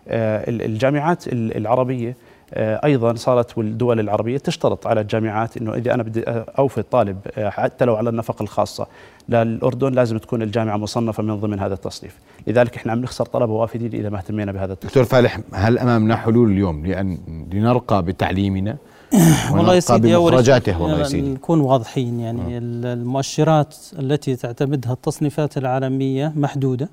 آه، 0.08 0.50
ال- 0.50 0.62
الجامعات 0.62 1.28
ال- 1.28 1.56
العربية 1.56 2.16
أيضا 2.54 3.14
صارت 3.14 3.58
الدول 3.58 4.00
العربية 4.00 4.38
تشترط 4.38 4.86
على 4.86 5.00
الجامعات 5.00 5.56
إنه 5.56 5.74
إذا 5.74 5.94
أنا 5.94 6.02
بدي 6.02 6.22
أوفي 6.58 6.78
الطالب 6.78 7.18
آه، 7.38 7.50
حتى 7.50 7.84
لو 7.84 7.96
على 7.96 8.10
النفقه 8.10 8.42
الخاصة 8.42 8.86
للاردن 9.28 9.92
لازم 9.92 10.18
تكون 10.18 10.42
الجامعة 10.42 10.76
مصنفة 10.76 11.22
من 11.22 11.40
ضمن 11.40 11.60
هذا 11.60 11.74
التصنيف، 11.74 12.18
لذلك 12.46 12.76
إحنا 12.76 12.92
عم 12.92 13.00
نخسر 13.00 13.24
طلبة 13.24 13.52
وافدين 13.52 13.94
إذا 13.94 14.08
ما 14.08 14.18
اهتمينا 14.18 14.52
بهذا 14.52 14.72
التصنيف. 14.72 14.90
دكتور 14.90 15.04
فالح 15.04 15.40
هل 15.52 15.78
أمامنا 15.78 16.16
حلول 16.16 16.50
اليوم 16.50 16.86
لأن 16.86 17.18
لنرقى 17.52 18.02
بتعليمنا 18.02 18.76
والله 19.52 19.74
يا 19.74 19.80
سيدي 19.80 20.16
بمخرجاته؟ 20.16 20.82
والله 20.82 20.98
يا 20.98 21.04
سيدي. 21.04 21.28
نكون 21.28 21.60
واضحين 21.60 22.20
يعني 22.20 22.58
المؤشرات 22.58 23.76
التي 23.98 24.36
تعتمدها 24.36 24.92
التصنيفات 24.92 25.58
العالمية 25.58 26.32
محدودة. 26.36 26.88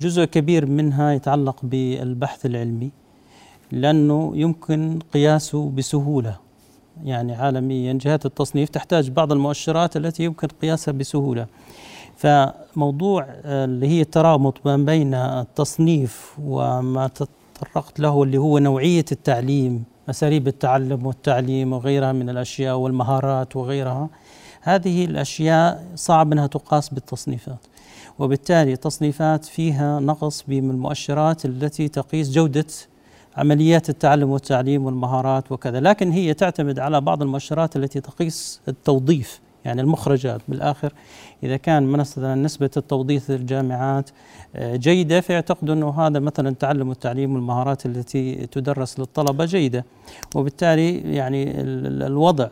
جزء 0.00 0.24
كبير 0.24 0.66
منها 0.66 1.12
يتعلق 1.12 1.56
بالبحث 1.62 2.46
العلمي. 2.46 2.90
لأنه 3.72 4.32
يمكن 4.34 4.98
قياسه 5.14 5.70
بسهولة. 5.70 6.36
يعني 7.04 7.34
عالميا 7.34 7.92
جهات 7.92 8.26
التصنيف 8.26 8.68
تحتاج 8.68 9.10
بعض 9.10 9.32
المؤشرات 9.32 9.96
التي 9.96 10.24
يمكن 10.24 10.48
قياسها 10.62 10.92
بسهولة. 10.92 11.46
فموضوع 12.16 13.26
اللي 13.44 13.88
هي 13.88 14.00
الترابط 14.00 14.54
ما 14.64 14.76
بين 14.76 15.14
التصنيف 15.14 16.34
وما 16.44 17.08
تطرقت 17.08 18.00
له 18.00 18.22
اللي 18.22 18.38
هو 18.38 18.58
نوعية 18.58 19.04
التعليم 19.12 19.84
أساليب 20.10 20.48
التعلم 20.48 21.06
والتعليم 21.06 21.72
وغيرها 21.72 22.12
من 22.12 22.30
الأشياء 22.30 22.76
والمهارات 22.76 23.56
وغيرها 23.56 24.08
هذه 24.62 25.04
الأشياء 25.04 25.86
صعب 25.94 26.32
أنها 26.32 26.46
تقاس 26.46 26.88
بالتصنيفات. 26.88 27.58
وبالتالي 28.18 28.76
تصنيفات 28.76 29.44
فيها 29.44 30.00
نقص 30.00 30.44
بالمؤشرات 30.48 31.44
التي 31.44 31.88
تقيس 31.88 32.30
جودة 32.30 32.66
عمليات 33.36 33.88
التعلم 33.88 34.30
والتعليم 34.30 34.84
والمهارات 34.84 35.52
وكذا. 35.52 35.80
لكن 35.80 36.10
هي 36.10 36.34
تعتمد 36.34 36.78
على 36.78 37.00
بعض 37.00 37.22
المؤشرات 37.22 37.76
التي 37.76 38.00
تقيس 38.00 38.60
التوظيف 38.68 39.40
يعني 39.64 39.80
المخرجات 39.80 40.40
بالآخر. 40.48 40.92
إذا 41.42 41.56
كان 41.56 41.82
مثلا 41.82 42.34
نسبة 42.34 42.70
التوظيف 42.76 43.24
في 43.24 43.34
الجامعات 43.34 44.10
آه، 44.56 44.76
جيدة 44.76 45.20
فيعتقدوا 45.20 45.74
أنه 45.74 46.06
هذا 46.06 46.18
مثلا 46.18 46.48
التعلم 46.48 46.88
والتعليم 46.88 47.34
والمهارات 47.34 47.86
التي 47.86 48.46
تدرس 48.46 49.00
للطلبة 49.00 49.44
جيدة. 49.44 49.84
وبالتالي 50.34 51.14
يعني 51.14 51.60
الوضع 52.06 52.48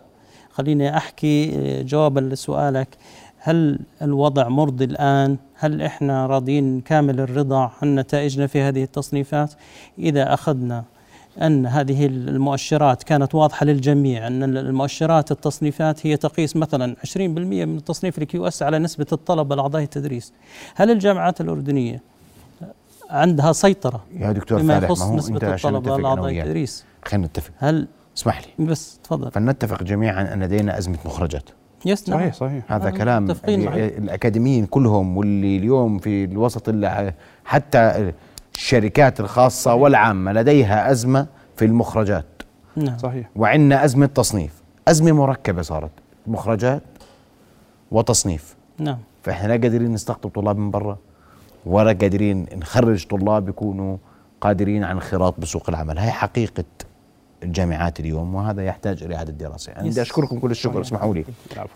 خليني 0.51 0.97
أحكي 0.97 1.53
آه، 1.55 1.83
جوابا 1.83 2.21
لسؤالك. 2.21 2.89
هل 3.47 3.79
الوضع 4.03 4.49
مرضي 4.49 4.85
الآن؟ 4.85 5.37
هل 5.55 5.83
إحنا 5.83 6.27
راضين 6.27 6.81
كامل 6.81 7.21
الرضا 7.21 7.71
عن 7.83 7.95
نتائجنا 7.95 8.47
في 8.47 8.61
هذه 8.61 8.83
التصنيفات؟ 8.83 9.53
إذا 9.99 10.35
أخذنا 10.35 10.85
أن 11.43 11.67
هذه 11.67 12.07
المؤشرات 12.07 13.03
كانت 13.03 13.35
واضحة 13.35 13.67
للجميع 13.67 14.27
أن 14.27 14.43
المؤشرات 14.57 15.31
التصنيفات 15.31 16.07
هي 16.07 16.17
تقيس 16.17 16.57
مثلا 16.57 16.97
20% 17.17 17.19
من 17.19 17.77
التصنيف 17.77 18.19
ال 18.19 18.49
QS 18.49 18.63
على 18.63 18.79
نسبة 18.79 19.07
الطلبة 19.13 19.57
لأعضاء 19.57 19.83
التدريس. 19.83 20.33
هل 20.75 20.91
الجامعات 20.91 21.41
الأردنية 21.41 22.03
عندها 23.11 23.53
سيطرة 23.53 24.05
يا 24.17 24.33
دكتور 24.33 24.63
بما 24.63 24.77
يخص 24.77 25.03
نسبة 25.03 25.55
الطلبة 25.55 25.99
لأعضاء 25.99 26.33
التدريس؟ 26.33 26.85
خلينا 27.05 27.27
نتفق. 27.27 27.53
هل 27.57 27.87
اسمح 28.17 28.41
لي. 28.41 28.67
بس 28.67 28.99
تفضل. 29.05 29.31
فلنتفق 29.31 29.83
جميعا 29.83 30.35
أن 30.35 30.43
لدينا 30.43 30.79
أزمة 30.79 30.99
مخرجات. 31.05 31.51
yes 31.87 32.09
نعم. 32.09 32.19
صحيح 32.19 32.35
صحيح. 32.35 32.73
هذا 32.73 32.91
كلام 32.91 33.31
الأكاديميين 33.49 34.67
كلهم 34.67 35.17
واللي 35.17 35.57
اليوم 35.57 35.99
في 35.99 36.25
الوسط 36.25 36.69
اللي 36.69 37.15
حتى 37.45 38.13
الشركات 38.55 39.21
الخاصة 39.21 39.75
والعامة 39.75 40.33
لديها 40.33 40.91
أزمة 40.91 41.27
في 41.57 41.65
المخرجات. 41.65 42.25
نعم. 42.77 42.99
صحيح. 42.99 43.31
وعندنا 43.37 43.85
أزمة 43.85 44.07
تصنيف. 44.07 44.63
أزمة 44.89 45.13
مركبة 45.13 45.63
صارت. 45.63 45.91
مخرجات 46.27 46.83
وتصنيف. 47.91 48.57
نعم. 48.79 48.99
فإحنا 49.23 49.49
لا 49.49 49.53
قادرين 49.53 49.93
نستقطب 49.93 50.31
طلاب 50.31 50.59
من 50.59 50.71
برا 50.71 50.99
ولا 51.67 51.93
قادرين 51.93 52.47
نخرج 52.57 53.07
طلاب 53.07 53.49
يكونوا 53.49 53.97
قادرين 54.41 54.85
على 54.85 54.93
انخراط 54.93 55.41
بسوق 55.41 55.69
العمل. 55.69 55.99
هاي 55.99 56.11
حقيقة 56.11 56.65
الجامعات 57.45 58.01
اليوم 58.01 58.35
وهذا 58.35 58.65
يحتاج 58.65 59.03
إلى 59.03 59.17
إعادة 59.17 59.33
دراسة. 59.33 59.73
يعني 59.73 59.91
بدي 59.91 60.03
أشكركم 60.03 60.39
كل 60.39 60.51
الشكر 60.51 60.81
اسمحوا 60.81 61.15
لي. 61.15 61.25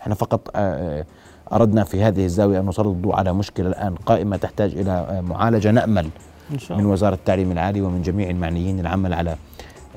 إحنا 0.01 0.15
فقط 0.15 0.49
آه، 0.55 0.99
آه، 0.99 1.05
أردنا 1.53 1.83
في 1.83 2.03
هذه 2.03 2.25
الزاوية 2.25 2.59
أن 2.59 2.65
نسلط 2.65 2.87
الضوء 2.87 3.15
على 3.15 3.33
مشكلة 3.33 3.67
الآن 3.67 3.95
قائمة 3.95 4.37
تحتاج 4.37 4.75
إلى 4.75 4.91
آه، 4.91 5.21
معالجة 5.21 5.71
نأمل 5.71 6.09
إن 6.53 6.59
شاء 6.59 6.77
الله. 6.77 6.87
من 6.87 6.93
وزارة 6.93 7.15
التعليم 7.15 7.51
العالي 7.51 7.81
ومن 7.81 8.01
جميع 8.01 8.29
المعنيين 8.29 8.79
العمل 8.79 9.13
على 9.13 9.35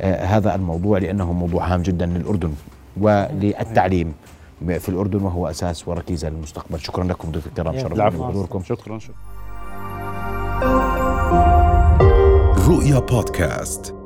هذا 0.00 0.54
الموضوع 0.54 0.98
لأنه 0.98 1.32
موضوع 1.32 1.74
هام 1.74 1.82
جدا 1.82 2.06
للأردن 2.06 2.52
وللتعليم 3.00 4.14
في 4.66 4.88
الأردن 4.88 5.22
وهو 5.22 5.50
أساس 5.50 5.88
وركيزة 5.88 6.28
للمستقبل. 6.28 6.80
شكرا 6.80 7.04
لكم 7.04 7.30
ضيوف 7.30 7.46
الكرام 7.46 7.78
شرفتنا 7.78 8.08
بحضوركم. 8.08 8.62
شكرا 8.62 8.98
شكرا. 8.98 9.14
رؤيا 12.68 12.98
بودكاست. 12.98 14.01